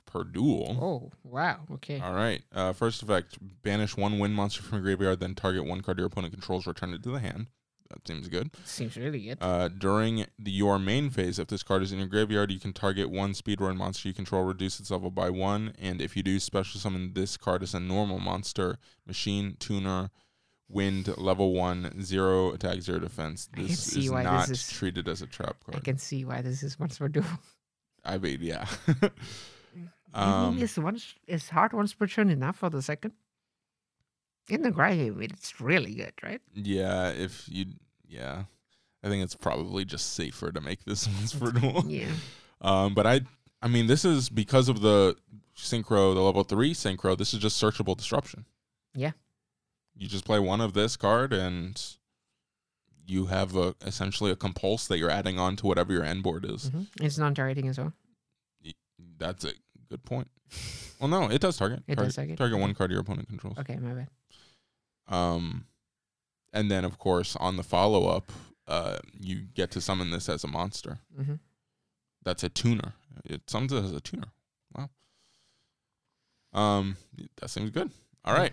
[0.04, 0.76] per duel.
[0.78, 1.98] Oh wow, okay.
[2.00, 2.42] All right.
[2.52, 6.08] Uh, first effect: banish one wind monster from your graveyard, then target one card your
[6.08, 7.46] opponent controls, return it to the hand.
[7.92, 8.50] That seems good.
[8.64, 9.38] Seems really good.
[9.40, 12.72] Uh, during the your main phase, if this card is in your graveyard, you can
[12.72, 16.40] target one Speedroid monster you control, reduce its level by one, and if you do
[16.40, 20.10] special summon this card as a normal monster, machine tuner,
[20.68, 23.48] wind level one, zero attack, zero defense.
[23.54, 25.76] This see is why this not is- treated as a trap card.
[25.76, 27.26] I can see why this is once per duel.
[28.04, 28.66] I mean, yeah.
[30.14, 33.14] Um, mean, is once is hard once per turn enough for the second?
[34.48, 36.40] In the game, it's really good, right?
[36.54, 37.10] yeah.
[37.10, 37.66] If you,
[38.06, 38.44] yeah,
[39.02, 41.84] I think it's probably just safer to make this once for duel.
[41.86, 42.08] Yeah.
[42.60, 43.20] Um, but I,
[43.62, 45.16] I mean, this is because of the
[45.56, 47.16] synchro, the level three synchro.
[47.16, 48.44] This is just searchable disruption.
[48.94, 49.12] Yeah.
[49.94, 51.80] You just play one of this card, and
[53.06, 56.44] you have a essentially a compulse that you're adding on to whatever your end board
[56.48, 56.70] is.
[56.70, 56.86] Mhm.
[57.00, 57.92] It's non-targeting as well.
[59.18, 59.52] That's a
[59.88, 60.28] good point.
[60.98, 61.82] Well, no, it does target.
[61.86, 63.58] It does target, Target one card your opponent controls.
[63.58, 64.08] Okay, my bad.
[65.08, 65.66] Um,
[66.52, 68.30] and then of course on the follow up,
[68.68, 70.98] uh, you get to summon this as a monster.
[71.16, 71.34] hmm
[72.24, 72.94] That's a tuner.
[73.24, 74.28] It summons it as a tuner.
[74.76, 74.90] Wow.
[76.52, 76.96] Um,
[77.40, 77.90] that seems good.
[78.24, 78.52] All right.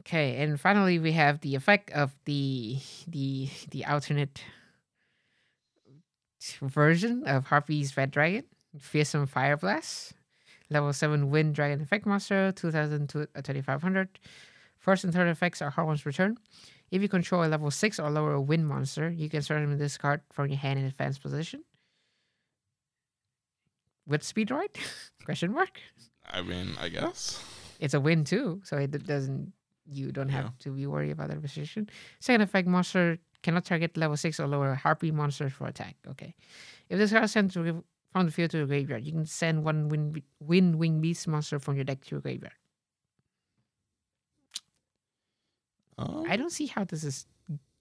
[0.00, 4.42] Okay, and finally we have the effect of the the the alternate
[6.60, 8.44] version of Harpie's Red Dragon,
[8.78, 10.14] Fearsome Fire Blast,
[10.70, 14.08] level seven Wind Dragon effect monster, 2000 to uh, 2500.
[14.80, 16.10] First and third effects are hard ones per.
[16.90, 20.22] If you control a level six or lower wind monster, you can summon this card
[20.32, 21.62] from your hand in advanced position.
[24.08, 24.74] With Speedroid?
[25.24, 25.78] Question mark.
[26.26, 27.44] I mean, I guess.
[27.78, 29.52] It's a win too, so it doesn't.
[29.86, 30.50] You don't have Yeah.
[30.60, 31.88] to be worried about the position.
[32.20, 35.96] Second effect, monster cannot target level six or lower harpy monsters for attack.
[36.08, 36.34] Okay,
[36.88, 39.04] if this card is sent to, from the field to the graveyard.
[39.04, 42.54] You can send one wind, wind wing beast monster from your deck to your graveyard.
[46.00, 47.26] Um, I don't see how this is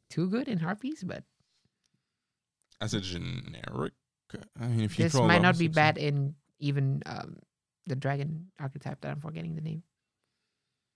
[0.09, 1.24] too good in harpies, but
[2.82, 3.93] as a generic,
[4.59, 7.38] I mean, if you this might not be 16 bad in even um,
[7.88, 9.84] the dragon archetype that I'm forgetting the name.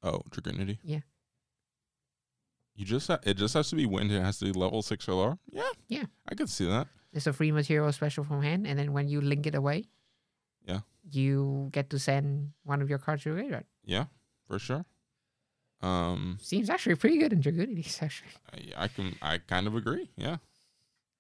[0.03, 0.80] Oh, Dragunity.
[0.84, 0.99] Yeah.
[2.76, 4.11] You just ha- it just has to be wind.
[4.11, 5.38] It has to be level six or lower.
[5.49, 5.69] Yeah.
[5.88, 6.03] Yeah.
[6.28, 6.88] I could see that.
[7.13, 9.86] It's a free material special from hand, and then when you link it away,
[10.65, 10.80] Yeah.
[11.11, 13.65] you get to send one of your cards to your graveyard.
[13.86, 14.05] Yeah,
[14.47, 14.84] for sure.
[15.84, 18.29] Um, Seems actually pretty good in Dragunity, actually.
[18.53, 20.09] I, I can I kind of agree.
[20.15, 20.38] Yeah,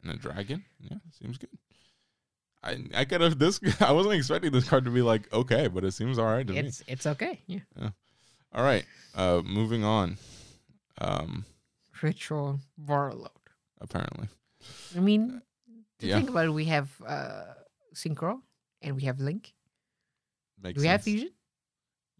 [0.01, 0.63] and a dragon.
[0.79, 1.49] Yeah, seems good.
[2.63, 3.59] I I could have this.
[3.81, 6.53] I wasn't expecting this card to be like okay, but it seems all right to
[6.53, 6.59] me.
[6.59, 7.41] It's it's okay.
[7.45, 7.59] Yeah.
[7.77, 7.89] yeah.
[8.53, 8.85] All right.
[9.15, 10.17] Uh, moving on.
[11.01, 11.45] Um,
[12.01, 13.31] Ritual Warlord.
[13.81, 14.27] apparently.
[14.95, 15.41] I mean,
[15.99, 16.15] to yeah.
[16.15, 17.53] think about it, we have uh,
[17.95, 18.39] Synchro
[18.81, 19.53] and we have Link.
[20.61, 21.03] Makes Do we have.
[21.03, 21.31] Fusion?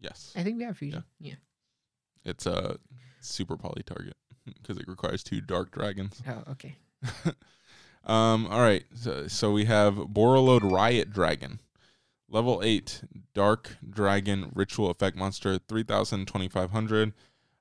[0.00, 0.32] Yes.
[0.36, 1.04] I think we have Fusion.
[1.20, 1.34] Yeah.
[2.24, 2.78] It's a
[3.20, 4.16] super poly target
[4.46, 6.22] because it requires two dark dragons.
[6.28, 6.76] Oh, okay.
[8.04, 8.46] um.
[8.46, 8.84] All right.
[8.94, 11.60] So, so we have Borreload Riot Dragon,
[12.28, 13.02] level eight,
[13.34, 17.12] Dark Dragon Ritual Effect Monster, three thousand twenty five hundred.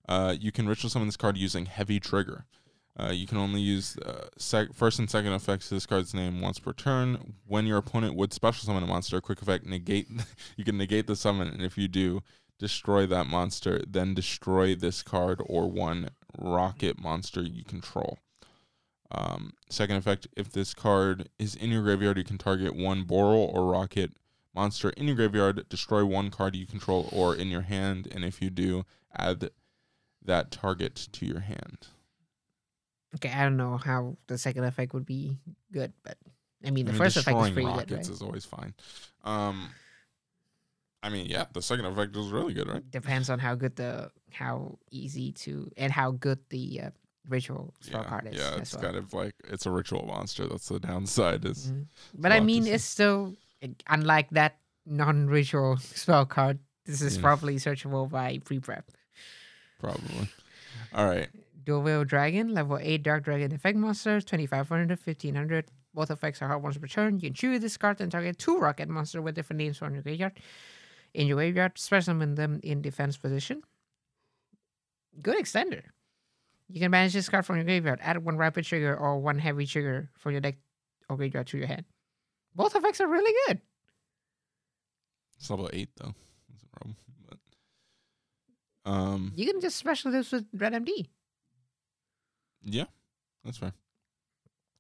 [0.07, 2.45] Uh, you can ritual summon this card using Heavy Trigger.
[2.99, 6.41] Uh, you can only use uh, sec- first and second effects to this card's name
[6.41, 7.33] once per turn.
[7.47, 10.07] When your opponent would special summon a monster, quick effect negate.
[10.57, 12.21] you can negate the summon, and if you do,
[12.63, 13.81] destroy that monster.
[13.85, 18.19] Then destroy this card or one Rokket monster you control.
[19.11, 23.51] Um, second effect: if this card is in your graveyard, you can target one Borrel
[23.53, 24.13] or Rokket
[24.55, 28.41] monster in your graveyard, destroy one card you control or in your hand, and if
[28.41, 29.49] you do, add
[30.23, 31.87] that target to your hand.
[33.15, 35.37] Okay, I don't know how the second effect would be
[35.71, 36.17] good, but
[36.65, 38.09] I mean, the I mean, first effect is pretty Rokkets good, right?
[38.09, 38.73] is always fine.
[39.25, 39.69] Um,
[41.03, 42.89] I mean, yeah, the second effect is really good, right?
[42.91, 46.89] Depends on how good the how easy to and how good the uh,
[47.27, 48.35] ritual spell yeah, card is.
[48.37, 48.83] yeah, it's well.
[48.83, 50.47] kind of like it's a ritual monster.
[50.47, 51.43] That's the downside.
[51.45, 51.87] Is Mhm.
[52.17, 53.35] But I mean, it's still
[53.87, 56.59] unlike that non-ritual spell card.
[56.85, 57.21] This is Yeah.
[57.21, 58.89] probably searchable by pre-prep.
[59.79, 60.29] probably
[60.93, 61.29] all right.
[61.65, 65.65] Dual Dragon, level 8 Dark Dragon effect monsters, 2500 to 1500.
[65.93, 67.15] Both effects are hard ones per turn.
[67.15, 70.03] You can choose this card and target two Rokket monsters with different names from your
[70.03, 70.33] graveyard.
[71.13, 73.61] In your graveyard, special them in defense position.
[75.21, 75.83] Good extender.
[76.69, 77.99] You can manage this card from your graveyard.
[78.01, 80.55] Add one rapid trigger or one heavy trigger from your deck
[81.09, 81.85] or graveyard to your hand.
[82.55, 83.61] Both effects are really good.
[85.37, 86.13] It's level eight though.
[86.49, 86.95] That's a problem.
[87.29, 91.09] But, um, You can just special this with Red MD.
[92.63, 92.85] yeah,
[93.43, 93.73] that's fair.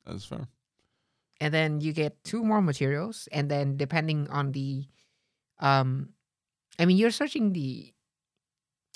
[0.05, 0.47] That's fair.
[1.41, 4.85] and then you get two more materials and then depending on the
[5.59, 6.09] um
[6.79, 7.93] i mean you're searching the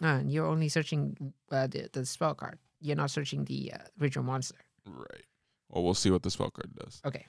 [0.03, 4.23] uh, you're only searching uh, the, the spell card you're not searching the uh, ritual
[4.23, 5.25] monster Right.
[5.69, 7.01] Well, we'll see what the spell card does.
[7.05, 7.25] okay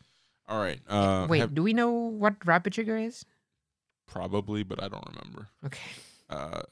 [0.47, 0.81] All right.
[0.89, 3.25] Uh, wait have- do we know what rapid trigger is
[4.07, 5.49] probably, but I don't remember.
[5.67, 5.91] okay
[6.31, 6.63] Uh,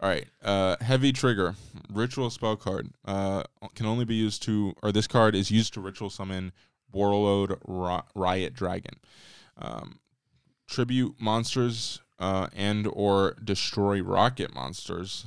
[0.00, 0.26] all right.
[0.42, 1.54] Uh, heavy trigger,
[1.90, 2.90] ritual spell card.
[3.04, 3.42] Uh,
[3.74, 6.52] can only be used to, or this card is used to ritual summon
[7.66, 8.94] Ri- Riot Dragon.
[9.56, 10.00] Um,
[10.68, 15.26] tribute monsters uh, and or destroy Rokket monsters.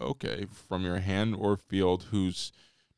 [0.00, 2.52] Okay, from your hand or field whose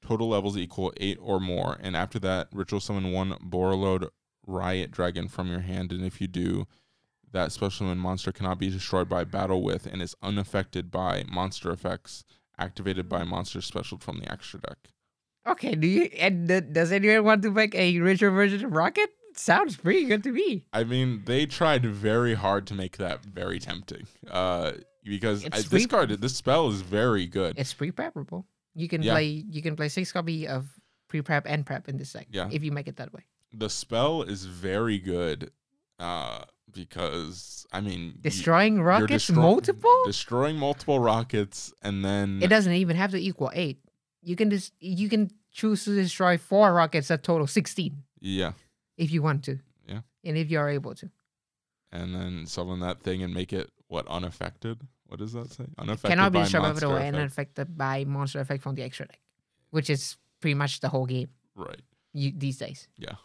[0.05, 4.09] total levels equal eight or more, and after that, ritual summon one Borreload
[4.47, 6.67] Riot Dragon from your hand, and if you do,
[7.33, 11.71] that special summon monster cannot be destroyed by battle with and is unaffected by monster
[11.71, 12.25] effects
[12.59, 14.77] activated by monsters special from the extra deck.
[15.49, 19.09] okay do you and th- does anyone want to make a ritual version of Rokket
[19.39, 23.59] sounds pretty good to me I mean, they tried very hard to make that very
[23.59, 24.07] tempting.
[24.31, 24.73] Uh,
[25.05, 27.59] because I, this card, this spell is very good.
[27.59, 29.13] it's pre-preppable you can Yeah.
[29.15, 30.67] play you can play six copy of
[31.09, 32.49] pre-prep and prep in this deck Yeah.
[32.53, 35.51] if you make it that way The spell is very good.
[35.99, 42.49] Uh, because I mean, destroying you're Rokkets destro- multiple destroying multiple Rokkets, and then It
[42.49, 43.79] doesn't even have to equal eight.
[44.23, 48.53] You can just you can choose to destroy four Rokkets that total sixteen yeah,
[49.03, 49.59] if you want to.
[49.89, 50.01] Yeah.
[50.25, 51.11] And if you are able to.
[51.91, 54.79] and then summon that thing and make it what unaffected.
[55.07, 55.65] What does that say?
[55.77, 59.21] Unaffected Cannot be by monster and affected by monster effect from the extra deck.
[59.71, 61.83] Which is pretty much the whole game Right.
[62.15, 62.89] you, these days.
[62.97, 63.17] Yeah.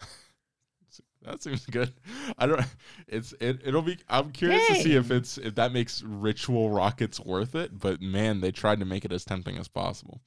[1.22, 1.92] that seems good.
[2.38, 2.64] I don't
[3.08, 7.20] it's it it'll be I'm curious to see if it's if that makes ritual Rokkets
[7.24, 10.20] worth it, but man, they tried to make it as tempting as possible.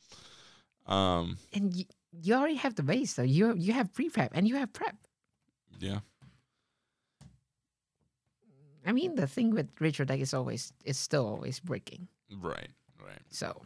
[0.86, 1.86] Um And you,
[2.22, 4.96] you already have the base So You you have pre prep and you have prep.
[5.80, 6.00] yeah.
[8.86, 12.08] I mean, the thing with Ritual deck is always it's still always breaking.
[12.32, 12.70] Right,
[13.04, 13.22] right.
[13.30, 13.62] So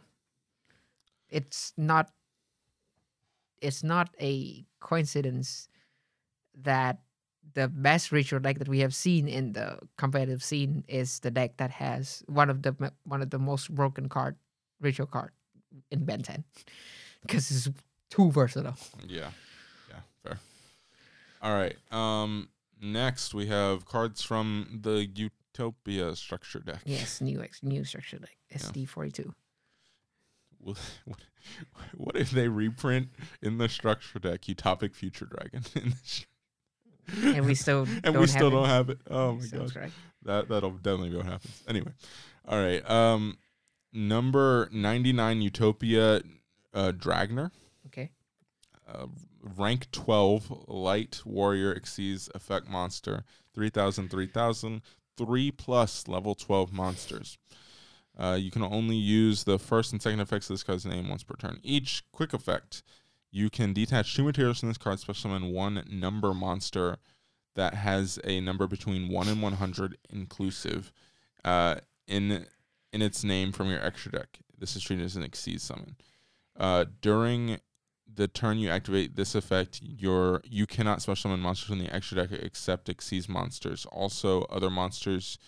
[1.30, 2.10] it's not
[3.60, 5.68] it's not a coincidence
[6.62, 6.98] that
[7.54, 11.56] the best ritual deck that we have seen in the competitive scene is the deck
[11.58, 14.36] that has one of the one of the most broken card
[14.80, 15.30] ritual card
[15.90, 16.44] in Ben 10
[17.22, 17.68] because it's
[18.12, 18.76] too versatile.
[19.08, 19.30] Yeah,
[19.88, 20.38] yeah, fair.
[21.40, 21.76] All right.
[21.90, 22.48] Um,
[22.80, 26.80] next we have cards from the Utopia structure deck.
[26.84, 29.32] Yes, new ex- new structure deck SD42.
[30.58, 31.18] What, what,
[31.96, 33.08] what if they reprint
[33.40, 35.62] in the structure deck Utopic Future Dragon?
[35.74, 36.24] in the sh-
[37.24, 38.56] And we still and don't we still have it.
[38.60, 38.98] don't have it.
[39.10, 39.90] Oh my Sounds gosh.
[40.24, 41.62] That that'll definitely be what happens.
[41.66, 41.90] Anyway,
[42.46, 42.88] all right.
[42.88, 43.38] Um,
[43.92, 46.20] number ninety nine Utopia,
[46.74, 47.50] uh, Dragonar.
[48.86, 49.06] Uh,
[49.56, 53.24] rank twelve light warrior Xyz effect monster
[53.54, 54.82] 3000, 3000,
[55.16, 57.38] 3 plus level twelve monsters.
[58.18, 61.22] Uh, you can only use the first and second effects of this card's name once
[61.22, 61.58] per turn.
[61.62, 62.82] Each quick effect,
[63.30, 66.98] you can detach two materials from this card, special summon one number monster
[67.54, 70.92] that has a number between one and one hundred inclusive,
[71.44, 71.76] uh,
[72.06, 72.46] in
[72.92, 74.38] in its name from your extra deck.
[74.58, 75.96] This is treated as an Xyz summon.
[76.58, 77.58] Uh, during
[78.14, 82.16] the turn you activate this effect, your you cannot special summon monsters from the extra
[82.16, 83.86] deck except Xyz monsters.
[83.86, 85.38] Also, other monsters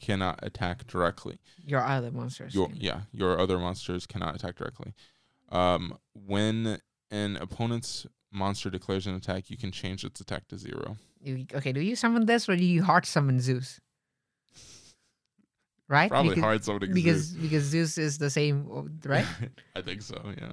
[0.00, 1.38] cannot attack directly.
[1.64, 2.54] Your other monsters.
[2.54, 4.94] Your yeah, your other monsters cannot attack directly.
[5.50, 6.78] Um, when
[7.10, 10.96] an opponent's monster declares an attack, you can change its attack to zero.
[11.22, 13.80] You, okay, do you summon this or do you heart summon Zeus?
[15.88, 16.10] Right?
[16.10, 19.26] Probably because, hard something because because Zeus is the same, uh, right?
[19.76, 20.18] I think so.
[20.38, 20.52] Yeah.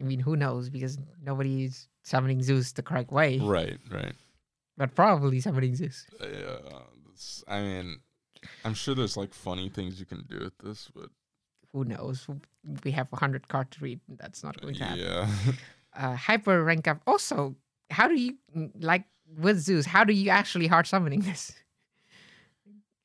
[0.00, 0.68] I mean, who knows?
[0.70, 3.78] Because nobody's summoning Zeus the correct way, Right.
[3.90, 4.14] Right.
[4.76, 6.06] but probably summoning Zeus.
[6.20, 6.58] Yeah.
[7.10, 8.00] this- I mean,
[8.64, 11.10] I'm sure there's like funny things you can do with this, but
[11.72, 12.26] Who knows?
[12.84, 14.00] We have a hundred card to read.
[14.08, 15.00] That's not going to happen.
[15.00, 15.28] yeah.
[15.96, 17.00] Uh, hyper rank up.
[17.06, 17.54] Also,
[17.88, 18.36] how do you
[18.80, 19.04] like
[19.38, 19.86] with Zeus?
[19.86, 21.52] How do you actually heart summoning this?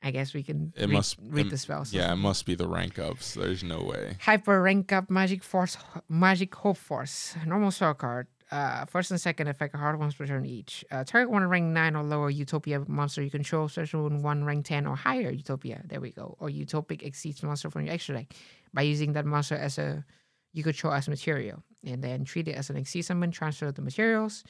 [0.02, 1.92] I guess we can It read, must- read it- the spells.
[1.92, 3.34] yeah, it must be the rank ups.
[3.34, 4.16] There's no way.
[4.22, 5.78] Hyper rank up Magic Force,
[6.08, 7.36] Magic Hope Force.
[7.46, 8.28] Normal spell card.
[8.52, 10.84] Uh, first and second effect, hard ones per turn each.
[10.90, 14.66] Uh, target one rank 9 or lower Utopia monster you control, special one, one rank
[14.66, 15.84] 10 or higher Utopia.
[15.86, 16.36] There we go.
[16.40, 18.34] Or Utopic Xyz monster from your extra deck
[18.74, 20.04] by using that monster as a
[20.54, 21.62] you control as material.
[21.86, 24.44] And then treat it as an Xyz summon, transfer the materials.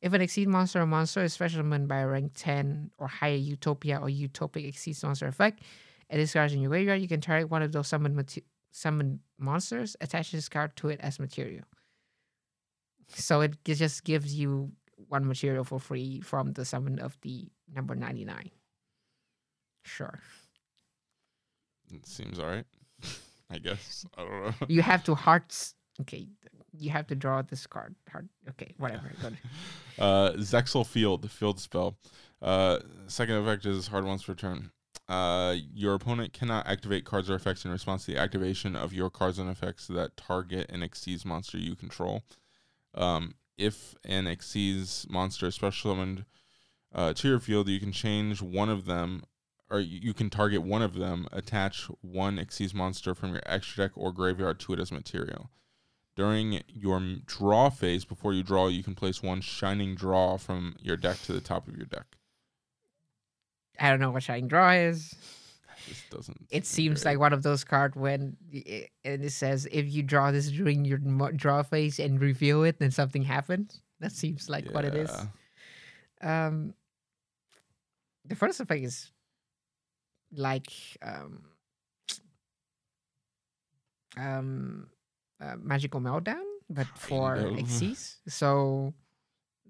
[0.00, 3.34] If an Xyz monster or monster is special summoned by a rank 10 or higher
[3.34, 5.62] Utopia or Utopic Xyz monster effect,
[6.08, 7.00] and it is cards in your graveyard.
[7.00, 11.00] You can target one of those summoned mate- summon monsters, attach this card to it
[11.02, 11.64] as material.
[13.08, 14.72] So it just gives you
[15.08, 18.50] one material for free from the summon of the number 99.
[19.84, 20.20] Sure.
[21.92, 22.66] It seems all right.
[23.50, 24.04] I guess.
[24.16, 24.52] I don't know.
[24.68, 25.74] You have to hearts.
[26.00, 26.28] Okay.
[26.78, 27.94] You have to draw this card.
[28.10, 28.26] Heart.
[28.50, 28.74] Okay.
[28.78, 29.10] Whatever.
[29.98, 31.98] Uh, Zexal Field, the field spell.
[32.40, 32.78] Uh,
[33.08, 34.70] second effect is hard once per turn.
[35.08, 39.10] Uh, your opponent cannot activate cards or effects in response to the activation of your
[39.10, 42.22] cards and effects that target an Xyz monster you control.
[42.94, 46.24] Um, if an Xyz monster is special summoned
[46.94, 49.24] uh, to your field, you can change one of them,
[49.70, 53.84] or you you can target one of them, attach one Xyz monster from your extra
[53.84, 55.50] deck or graveyard to it as material.
[56.18, 60.96] During your draw phase, before you draw, you can place one shining draw from your
[60.96, 62.16] deck to the top of your deck.
[63.78, 65.14] I don't know what Shining Draw is.
[65.86, 66.48] This doesn't.
[66.50, 67.12] It seem seems great.
[67.12, 70.84] like one of those cards when i- and it says if you draw this during
[70.84, 73.80] your draw phase and reveal it, then something happens.
[74.00, 75.12] That seems like what it is.
[76.20, 76.74] Um,
[78.24, 79.12] the first effect is
[80.32, 81.44] like um,
[84.16, 84.88] um,
[85.40, 87.36] uh, magical meltdown, but for.
[87.36, 88.16] Xyz.
[88.28, 88.94] So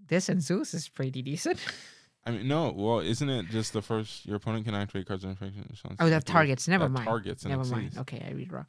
[0.09, 1.59] this and Zeus is pretty decent.
[2.25, 2.73] I mean, no.
[2.77, 4.27] Well, isn't it just the first?
[4.27, 5.97] Your opponent can activate cards and effects in response.
[6.01, 6.69] Oh, that the- targets.
[6.69, 7.07] Never that mind.
[7.07, 7.97] Targets Never mind.
[7.99, 8.67] Okay, I read wrong.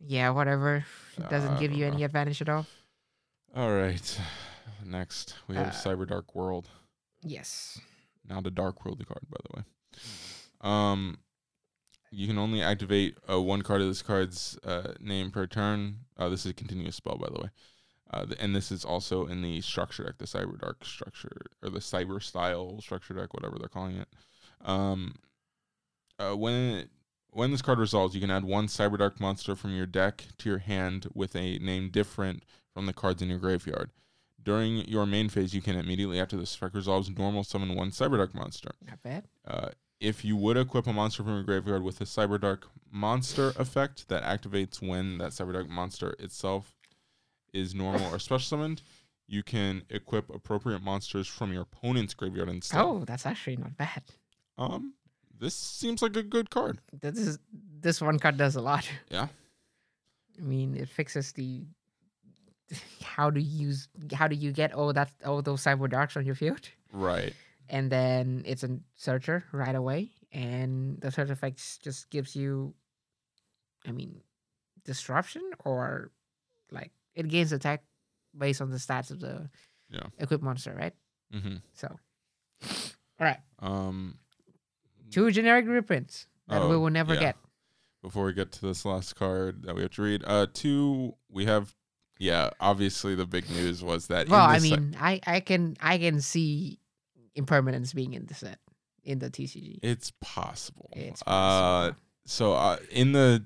[0.00, 0.84] Yeah, whatever.
[1.18, 2.66] It doesn't I give you don't any advantage at all.
[3.54, 4.20] All right.
[4.84, 6.68] Next, we have Uh, Cyber Dark World.
[7.22, 7.78] Yes.
[8.28, 9.64] Not a Dark World card, by the way.
[10.60, 11.18] Um,
[12.12, 15.96] you can only activate uh, one card of this card's uh, name per turn.
[16.18, 17.48] Uh, this is a continuous spell, by the way.
[18.10, 21.70] Uh, th- and this is also in the structure deck, the Cyber Dark structure, or
[21.70, 24.08] the Cyber Style structure deck, whatever they're calling it.
[24.62, 25.14] Um,
[26.18, 26.90] uh, when it,
[27.30, 30.50] when this card resolves, you can add one Cyber Dark monster from your deck to
[30.50, 32.44] your hand with a name different
[32.74, 33.90] from the cards in your graveyard.
[34.42, 38.18] During your main phase, you can immediately after this effect resolves normal summon one Cyber
[38.18, 38.72] Dark monster.
[38.86, 39.24] Not bad.
[39.46, 39.68] Uh,
[40.02, 44.08] if you would equip a monster from your graveyard with a Cyber Dark monster effect
[44.08, 46.74] that activates when that Cyber Dark monster itself
[47.52, 48.82] is normal or special summoned,
[49.28, 52.80] you can equip appropriate monsters from your opponent's graveyard instead.
[52.80, 54.02] Oh, that's actually not bad.
[54.58, 54.94] Um,
[55.38, 56.80] this seems like a good card.
[57.00, 57.38] This is
[57.80, 58.88] this one card does a lot.
[59.08, 59.28] Yeah.
[60.36, 61.62] I mean, it fixes the
[63.04, 66.34] how to use how do you get all that all those cyber darks on your
[66.34, 67.34] field, Right.
[67.68, 72.74] And then it's a searcher right away, and the search effects just gives you,
[73.86, 74.20] I mean,
[74.84, 76.10] disruption or
[76.70, 77.84] like it gains attack
[78.36, 79.48] based on the stats of the
[79.90, 80.06] Yeah.
[80.18, 80.94] equipped monster, right?
[81.32, 81.56] Mm-hmm.
[81.74, 81.88] So,
[83.20, 84.18] all right, Um,
[85.10, 87.20] two generic reprints that we Oh, will never yeah.
[87.20, 87.36] get.
[88.02, 91.44] before we get to this last card that we have to read, uh, two we
[91.46, 91.74] have.
[92.18, 94.28] Yeah, obviously the big news was that.
[94.28, 96.78] Well, I this se- mean, I I can I can see
[97.34, 98.58] impermanence being in the set
[99.04, 99.78] in the TCG.
[99.82, 100.90] it's possible.
[100.94, 101.96] It's Uh, possible.
[102.24, 103.44] so uh, in the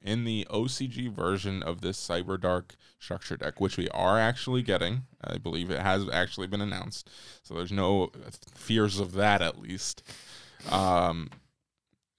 [0.00, 5.02] in the OCG version of this Cyber Dark structure deck, which we are actually getting,
[5.22, 7.10] I believe it has actually been announced.
[7.42, 8.10] So there's no
[8.54, 10.02] fears of that at least.
[10.70, 11.30] Um,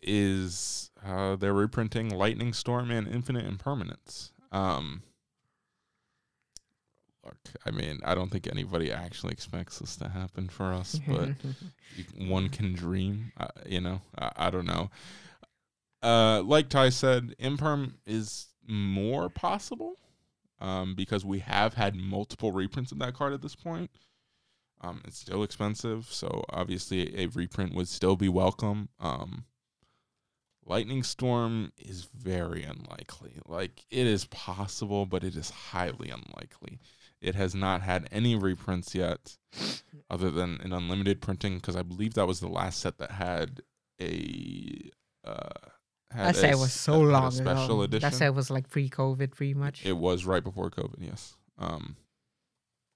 [0.01, 4.31] is uh, they're reprinting Lightning Storm and Infinite Impermanence.
[4.51, 5.01] Um,
[7.65, 11.29] I mean, I don't think anybody actually expects this to happen for us, but
[11.95, 13.31] you, one can dream.
[13.37, 14.89] Uh, you know, I, I don't know.
[16.01, 19.95] Uh, like Ty said, imperm is more possible,
[20.59, 23.89] um, because we have had multiple reprints of that card at this point.
[24.81, 28.89] Um, it's still expensive, so obviously a reprint would still be welcome.
[28.99, 29.45] Um,
[30.67, 33.33] Lightning Storm is very unlikely.
[33.47, 36.79] Like it is possible, but it is highly unlikely.
[37.21, 39.37] It has not had any reprints yet,
[40.09, 43.61] other than an unlimited printing, because I believe that was the last set that had
[44.01, 44.89] a.
[45.23, 45.49] Uh,
[46.11, 47.81] had That set was so had long special ago.
[47.81, 48.09] edition.
[48.09, 49.85] That set was like pre-COVID, pretty much.
[49.85, 51.35] It was right before COVID, yes.
[51.57, 51.97] Um,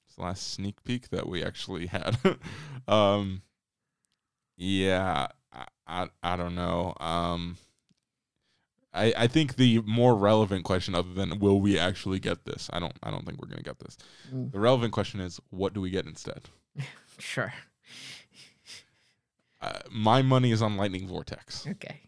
[0.08, 2.18] it's the last sneak peek that we actually had.
[2.88, 3.42] um,
[4.58, 6.94] yeah, I, I, I don't know.
[7.00, 7.58] Um,
[8.94, 12.80] I, I think the more relevant question, other than will we actually get this, I
[12.80, 13.98] don't, I don't think we're gonna get this.
[14.34, 16.42] Mm, The relevant question is, what do we get instead?
[17.18, 17.54] sure.
[19.62, 21.68] Uh, my money is on Lightning Vortex.
[21.68, 22.02] Okay.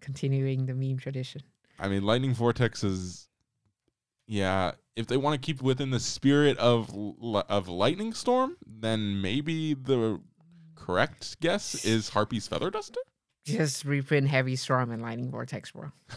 [0.00, 1.42] Continuing the meme tradition.
[1.78, 3.28] I mean, Lightning Vortex is,
[4.26, 4.72] yeah.
[4.96, 6.90] If they want to keep within the spirit of
[7.48, 10.20] of Lightning Storm, then maybe the
[10.76, 13.00] correct guess is Harpie's Feather Duster.
[13.44, 15.92] Just reprint Heavy Storm and Lightning Vortex, bro.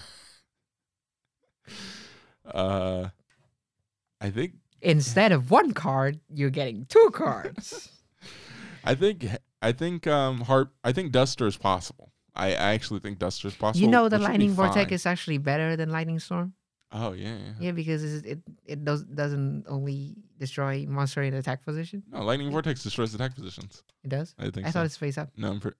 [2.45, 3.09] Uh,
[4.21, 7.89] I think Instead of one card, you're getting two cards.
[8.85, 9.25] I think
[9.61, 12.13] I think um Harp I think Duster is possible.
[12.35, 13.83] I, I actually think Duster is possible.
[13.83, 14.93] you know the which would be Lightning Vortex fine.
[14.93, 16.53] is actually better than Lightning Storm.
[16.91, 17.53] Oh yeah, yeah.
[17.59, 22.03] Yeah, because it it does doesn't only destroy monster in attack position.
[22.09, 23.83] No, Lightning Vortex destroys attack positions.
[24.05, 24.35] It does.
[24.39, 24.73] I think I so.
[24.79, 25.31] thought it's face up.
[25.35, 25.73] no, I'm pre-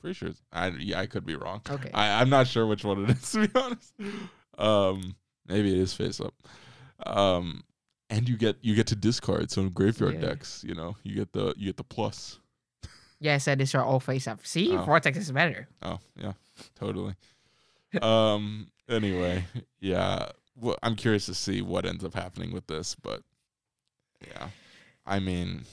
[0.00, 0.28] pretty sure.
[0.28, 1.60] It's, I yeah, I could be wrong.
[1.68, 1.90] Okay.
[1.92, 3.92] I, I'm not sure which one it is to be honest.
[4.58, 6.34] Um, maybe it is face up.
[7.06, 7.62] Um,
[8.10, 10.20] and you get you get to discard some graveyard Yeah.
[10.28, 10.64] decks.
[10.66, 12.38] You know, you get the you get the plus.
[13.20, 14.46] Yeah, I said destroy all face up.
[14.46, 14.84] See, Oh.
[14.84, 15.68] Vortex is better.
[15.82, 16.32] Oh yeah,
[16.78, 17.14] totally.
[18.02, 18.68] um.
[18.88, 19.44] Anyway,
[19.80, 20.30] yeah.
[20.56, 23.22] Well, I'm curious to see what ends up happening with this, but
[24.26, 24.48] yeah,
[25.06, 25.64] I mean,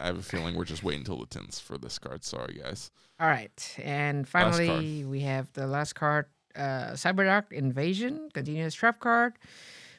[0.00, 2.24] I have a feeling we're just waiting till the tins for this card.
[2.24, 2.90] Sorry, guys.
[3.20, 9.34] All right, and finally we have the last card, uh, Cyberdark Invasion, continuous trap card.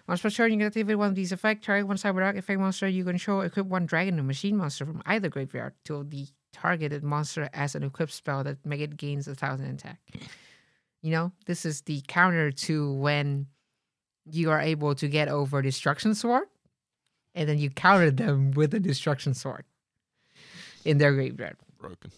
[0.08, 1.66] Once per turn, you can activate one of these effects.
[1.66, 3.42] Target one Cyberdark effect monster you control.
[3.42, 7.84] Equip one dragon or machine monster from either graveyard to the targeted monster as an
[7.84, 10.00] equipped spell that make it gains a thousand attack.
[11.04, 13.48] You know, this is the counter to when
[14.26, 16.48] you are able to get over Destruction Sword,
[17.36, 19.66] and then you counter them with a Destruction Sword
[20.86, 21.58] in their graveyard.
[21.80, 22.12] Broken.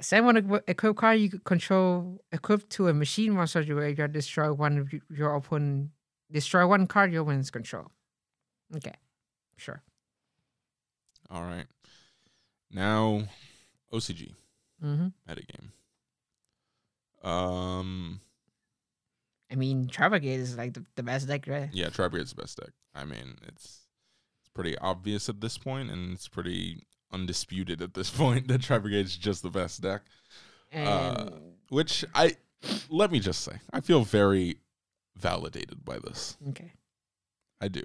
[0.00, 4.12] Send one equi- equipped card you control equipped to a machine monster you graveyard.
[4.12, 5.90] Destroy one of your opponent.
[6.30, 7.90] Destroy one card your opponent's control.
[8.76, 8.94] Okay,
[9.56, 9.82] sure.
[11.30, 11.66] All right.
[12.70, 13.22] Now,
[13.92, 14.34] OCG
[14.84, 15.08] Mm-hmm.
[15.28, 15.70] metagame.
[17.28, 18.20] Um.
[19.50, 21.70] I mean, Tri Brigade is like the, the best deck, right?
[21.72, 22.70] Yeah, Tribrigade's the best deck.
[22.94, 23.86] I mean, it's
[24.40, 29.16] it's pretty obvious at this point, and it's pretty undisputed at this point that Tribrigade's
[29.16, 30.02] just the best deck.
[30.74, 31.30] Uh,
[31.70, 32.36] Which I
[32.90, 34.58] let me just say, I feel very
[35.16, 36.36] validated by this.
[36.50, 36.72] okay,
[37.60, 37.82] I do.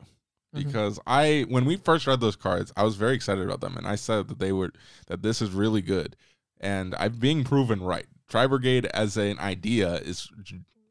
[0.55, 0.65] Mhm.
[0.65, 3.87] because I when we first read those cards, I was very excited about them, and
[3.87, 4.71] I said that they were
[5.07, 6.15] that this is really good,
[6.59, 8.05] and I'm being proven right.
[8.29, 10.29] Tri Brigade as an idea is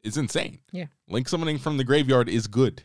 [0.03, 0.59] is insane.
[0.71, 0.87] Yeah.
[1.07, 2.83] Link summoning from the graveyard is good,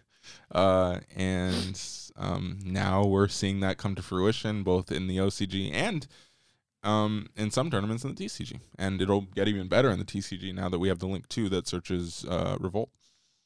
[0.53, 1.77] uh, and
[2.19, 6.07] um, now we're seeing that come to fruition both in the OCG and
[6.83, 10.55] um, in some tournaments in the TCG, and it'll get even better in the TCG
[10.55, 12.91] now that we have the Link two that searches uh, Revolt.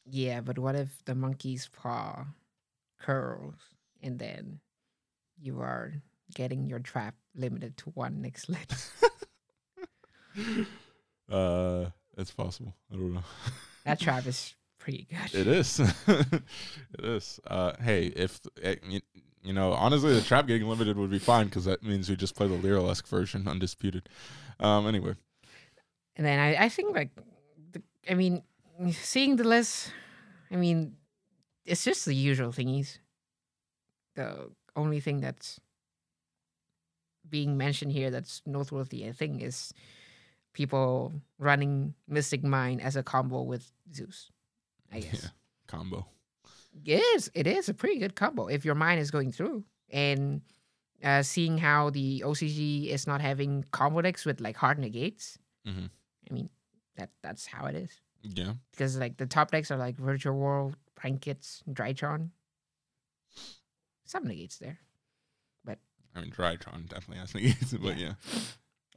[0.05, 2.27] Yeah, but what if the monkey's paw
[3.01, 3.55] curls
[4.03, 4.61] and then
[5.39, 5.95] you are
[6.35, 8.91] getting your trap limited to one next lit?
[11.31, 11.87] Uh,
[12.19, 12.75] it's possible.
[12.93, 13.23] I don't know.
[13.85, 15.41] that trap is pretty good.
[15.41, 15.81] It is.
[16.09, 16.43] it
[17.05, 17.41] is.
[17.47, 19.01] Uh, hey, if eh, you,
[19.43, 22.35] you know, honestly, the trap getting limited would be fine because that means we just
[22.35, 24.09] play the Lyrilusc version, undisputed.
[24.59, 25.15] Um, anyway,
[26.17, 27.11] And then I, I think like,
[27.73, 28.43] the, I mean,
[28.91, 29.93] seeing the list,
[30.51, 30.97] I mean,
[31.65, 32.99] it's just the usual thingies.
[34.17, 35.61] The only thing that's
[37.29, 39.73] being mentioned here that's noteworthy, I think, is
[40.53, 44.31] people running Mystic Mind as a combo with Zeus.
[44.93, 45.31] I guess Yeah.
[45.67, 46.07] combo.
[46.85, 47.31] it is.
[47.35, 50.43] It is a pretty good combo if your mind is going through and
[51.03, 55.39] uh, seeing how the OCG is not having combo decks with like hard negates.
[55.67, 55.91] Mhm.
[56.31, 56.49] I mean,
[56.97, 58.55] that that's how it is Yeah.
[58.71, 62.31] because like the top decks are like Virtual World, Prank-Kids, Drytron.
[64.05, 64.79] Some negates there.
[65.65, 65.79] But
[66.15, 68.15] I mean, Drytron definitely has negates, but yeah.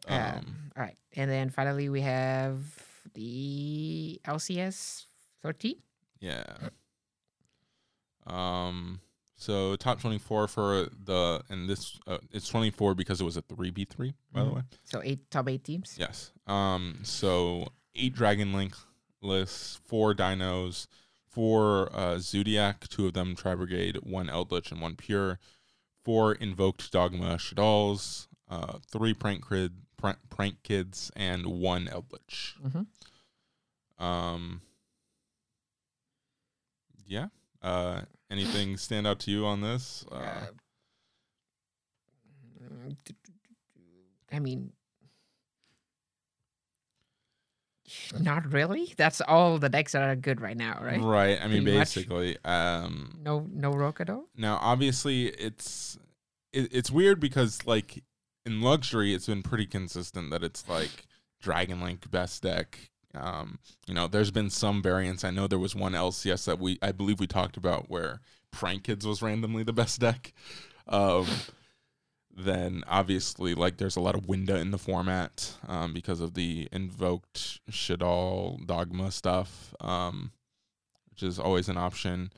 [0.08, 2.62] Um, Um, all right, and then finally we have
[3.14, 5.06] the LCS
[5.42, 5.76] thirteen.
[6.20, 6.44] Yeah.
[8.26, 9.02] Um.
[9.38, 13.38] So top twenty four for the and this uh, it's twenty four because it was
[13.38, 14.56] a three v three by the Mhm.
[14.56, 14.62] way.
[14.84, 15.96] So eight top eight teams.
[16.00, 16.32] Yes.
[16.48, 17.00] Um.
[17.04, 18.76] So eight Dragon Link
[19.22, 20.88] lists, four Dinos,
[21.28, 25.40] four uh, Zoodiac, two of them Tri Brigade, one Eldritch, and one Pure,
[26.04, 32.56] four Invoked Dogma Shaddolls, uh, three Prank Kid, prank, prank Kids, and one Eldritch.
[32.64, 32.88] Mhm.
[34.04, 34.62] Um.
[37.06, 37.28] Yeah.
[37.62, 38.02] Uh.
[38.32, 40.06] Anything stand out to you on this?
[40.16, 40.48] Uh,
[44.32, 44.74] I mean,
[48.20, 48.94] not really.
[48.98, 51.00] That's all the decks that are good right now, right?
[51.00, 51.40] right.
[51.42, 52.38] I mean, Pretty basically.
[52.44, 53.20] Um.
[53.22, 54.24] No, no Rokado.
[54.36, 55.98] Now, obviously, it's
[56.52, 58.04] it, it's weird because like
[58.46, 61.06] in luxury, it's been pretty consistent that it's like
[61.42, 62.92] Dragon Link best deck.
[63.16, 65.24] Um, you know, there's been some variants.
[65.24, 68.22] I know there was one LCS that we I believe we talked about where
[68.52, 70.34] Prank Kids was randomly the best deck.
[70.88, 71.26] Um,
[72.36, 76.68] then obviously, like there's a lot of window in the format um, because of the
[76.72, 80.32] invoked Shaddoll dogma stuff, um,
[81.10, 82.32] which is always an option.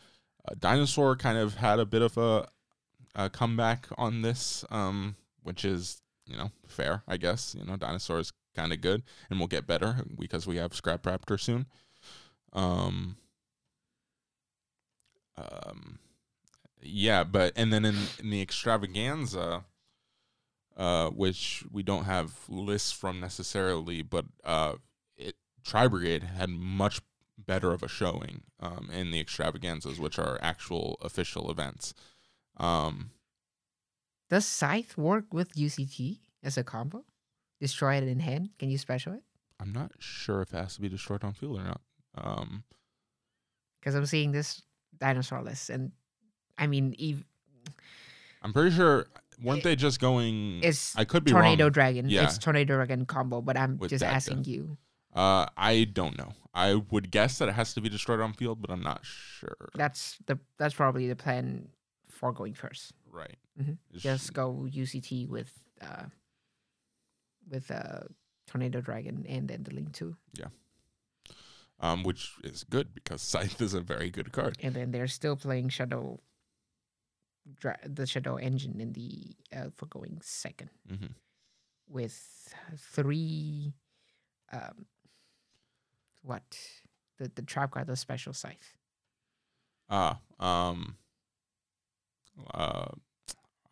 [0.48, 2.48] Uh, Dinosaur kind of had a bit of a,
[3.16, 7.56] a comeback on this, um, which is you know fair, I guess.
[7.58, 11.04] You know, Dinosaur is kind of good, and we'll get better because we have Scrap
[11.04, 11.68] Raptor soon.
[12.54, 13.18] Um,
[15.38, 16.00] um,
[16.82, 19.64] yeah, but and then in, in the extravaganza,
[20.76, 24.74] uh, which we don't have lists from necessarily, but uh,
[25.16, 27.02] it Tri Brigade had much
[27.38, 31.94] better of a showing um, in the extravaganzas, which are actual official events.
[32.58, 33.12] Um,
[34.30, 37.06] Does Scythe work with UCT as a combo?
[37.60, 38.50] Destroy it in hand.
[38.60, 39.24] Can you special it?
[39.60, 41.82] I'm not sure if it has to be destroyed on field or not.
[42.16, 42.64] Um,
[43.80, 44.62] Because I'm seeing this
[45.00, 45.92] dinosaur list, and
[46.58, 47.24] I mean, ev-
[48.44, 49.08] I'm pretty sure
[49.42, 50.62] weren't It- they just going?
[50.64, 51.72] it's I could be tornado wrong.
[51.72, 52.10] dragon.
[52.10, 52.24] Yeah.
[52.26, 53.42] It's tornado dragon combo.
[53.42, 54.78] But I'm With just asking you.
[55.14, 56.34] Uh, I don't know.
[56.54, 59.70] I would guess that it has to be destroyed on field, but I'm not sure.
[59.76, 61.70] That's the that's probably the plan
[62.10, 62.94] for going first.
[63.12, 63.38] Right.
[63.60, 63.74] Mm-hmm.
[63.98, 65.52] Just go UCT with
[65.82, 66.06] uh
[67.50, 68.02] with uh
[68.48, 70.16] tornado dragon and then the link two,
[71.80, 74.58] um, which is good because Scythe is a very good card.
[74.62, 76.20] and then they're still playing shadow.
[77.62, 80.70] Dra- the shadow engine in the uh, for going second.
[80.90, 81.16] Hmm
[81.90, 83.74] with three
[84.52, 84.86] um
[86.22, 86.44] what?
[87.18, 88.76] The the trap card the special scythe.
[89.90, 90.98] Ah, um,
[92.54, 92.88] uh,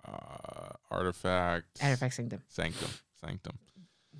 [0.08, 2.90] uh, artifact, artifact sanctum sanctum,
[3.26, 3.58] sanctum.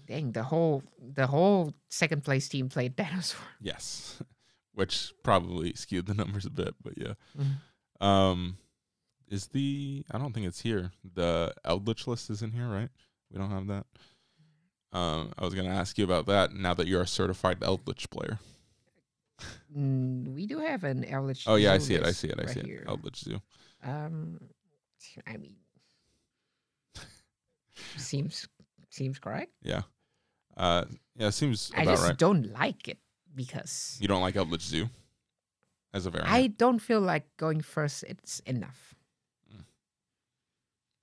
[0.08, 4.22] dang the whole the whole second place team played dinosaur Yes,
[4.74, 7.14] which probably skewed the numbers a bit, but yeah.
[7.38, 8.06] Mhm.
[8.06, 8.58] Um,
[9.28, 10.92] is the I don't think it's here.
[11.14, 12.90] The Eldritch list is in here, right?
[13.32, 13.86] We don't have that.
[14.92, 18.40] Um, I was gonna ask you about that now that you're a certified Eldritch player.
[19.76, 21.44] Mm, we do have an Eldritch.
[21.48, 22.04] Oh yeah, I see it.
[22.06, 22.36] I see it.
[22.40, 22.66] I right see it.
[22.66, 22.86] here.
[22.88, 23.42] Eldritch Zoo.
[23.84, 24.40] Um,
[25.28, 25.56] I mean,
[27.98, 28.48] seems
[28.90, 29.52] seems correct.
[29.62, 29.84] Yeah.
[30.58, 30.86] Uh,
[31.16, 32.18] yeah, it seems I about just right.
[32.18, 32.98] don't like it
[33.36, 34.90] because You don't like Eldritch Zoo
[35.94, 36.32] as a variant.
[36.32, 38.04] I don't feel like going first.
[38.08, 38.96] It's enough.
[39.54, 39.64] Mm.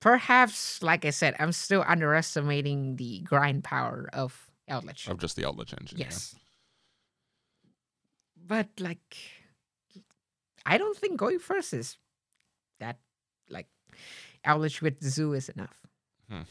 [0.01, 5.09] Perhaps, like I said, I'm still underestimating the grind power of Eldritch.
[5.09, 5.99] of just the Eldritch engine.
[5.99, 6.07] yeah.
[6.07, 6.35] yes,
[8.47, 9.17] but like,
[10.65, 11.97] I don't think going first is
[12.81, 12.99] that
[13.49, 13.69] like
[14.45, 15.77] Eldritch with the zoo is enough.
[16.31, 16.43] Hmm.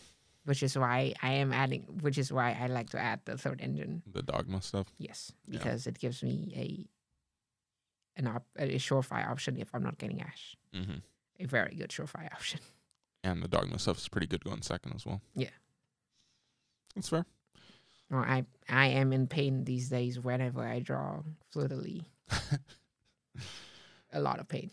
[0.45, 1.83] Which is why I am adding.
[2.01, 4.01] Which is why I like to add the third engine.
[4.11, 4.87] The dogma stuff.
[4.97, 5.59] Yes, Yeah.
[5.59, 10.55] because it gives me a an op- a surefire option if I'm not getting Ash.
[10.75, 10.97] Mm-hmm.
[11.39, 12.59] A very good surefire option.
[13.23, 15.21] And the dogma stuff is pretty good going second as well.
[15.35, 15.49] Yeah.
[16.95, 17.25] That's fair.
[18.09, 21.21] Well, I I am in pain these days whenever I draw
[21.55, 22.05] fluidly.
[24.13, 24.71] A lot of pain.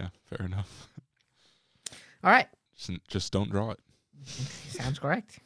[0.00, 0.88] yeah, fair enough.
[2.24, 3.78] All right, Just, just don't draw it.
[4.26, 5.40] Sounds correct.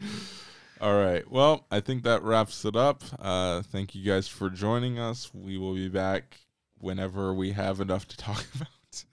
[0.80, 1.28] All right.
[1.30, 3.02] Well, I think that wraps it up.
[3.18, 5.32] Uh, thank you guys for joining us.
[5.32, 6.38] We will be back
[6.78, 9.04] whenever we have enough to talk about.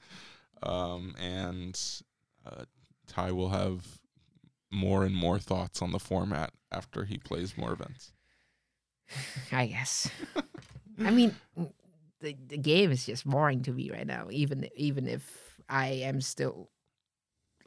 [0.61, 1.79] Um, and
[2.45, 2.65] uh,
[3.07, 3.99] Ty will have
[4.71, 8.11] more and more thoughts on the format after he plays more events.
[9.51, 10.09] I guess.
[10.99, 11.35] I mean,
[12.19, 14.27] the the game is just boring to me right now.
[14.31, 16.69] Even even if I am still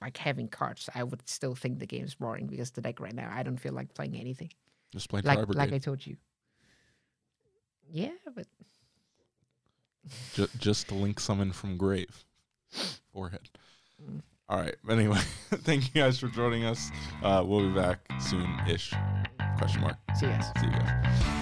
[0.01, 3.31] like having cards, I would still think the game's boring because the deck right now
[3.33, 4.51] I don't feel like playing anything.
[4.93, 6.17] Just play Like like I told you.
[7.91, 8.47] Yeah, but
[10.35, 12.25] just, just link summon from grave.
[13.13, 13.51] Forehead.
[14.03, 14.23] Mm.
[14.49, 14.77] All right.
[14.89, 15.19] Anyway,
[15.51, 16.91] thank you guys for joining us.
[17.23, 18.93] Uh, we'll be back soon ish.
[19.59, 19.97] Question mark.
[20.17, 20.53] see you guys.
[20.61, 21.36] See you guys.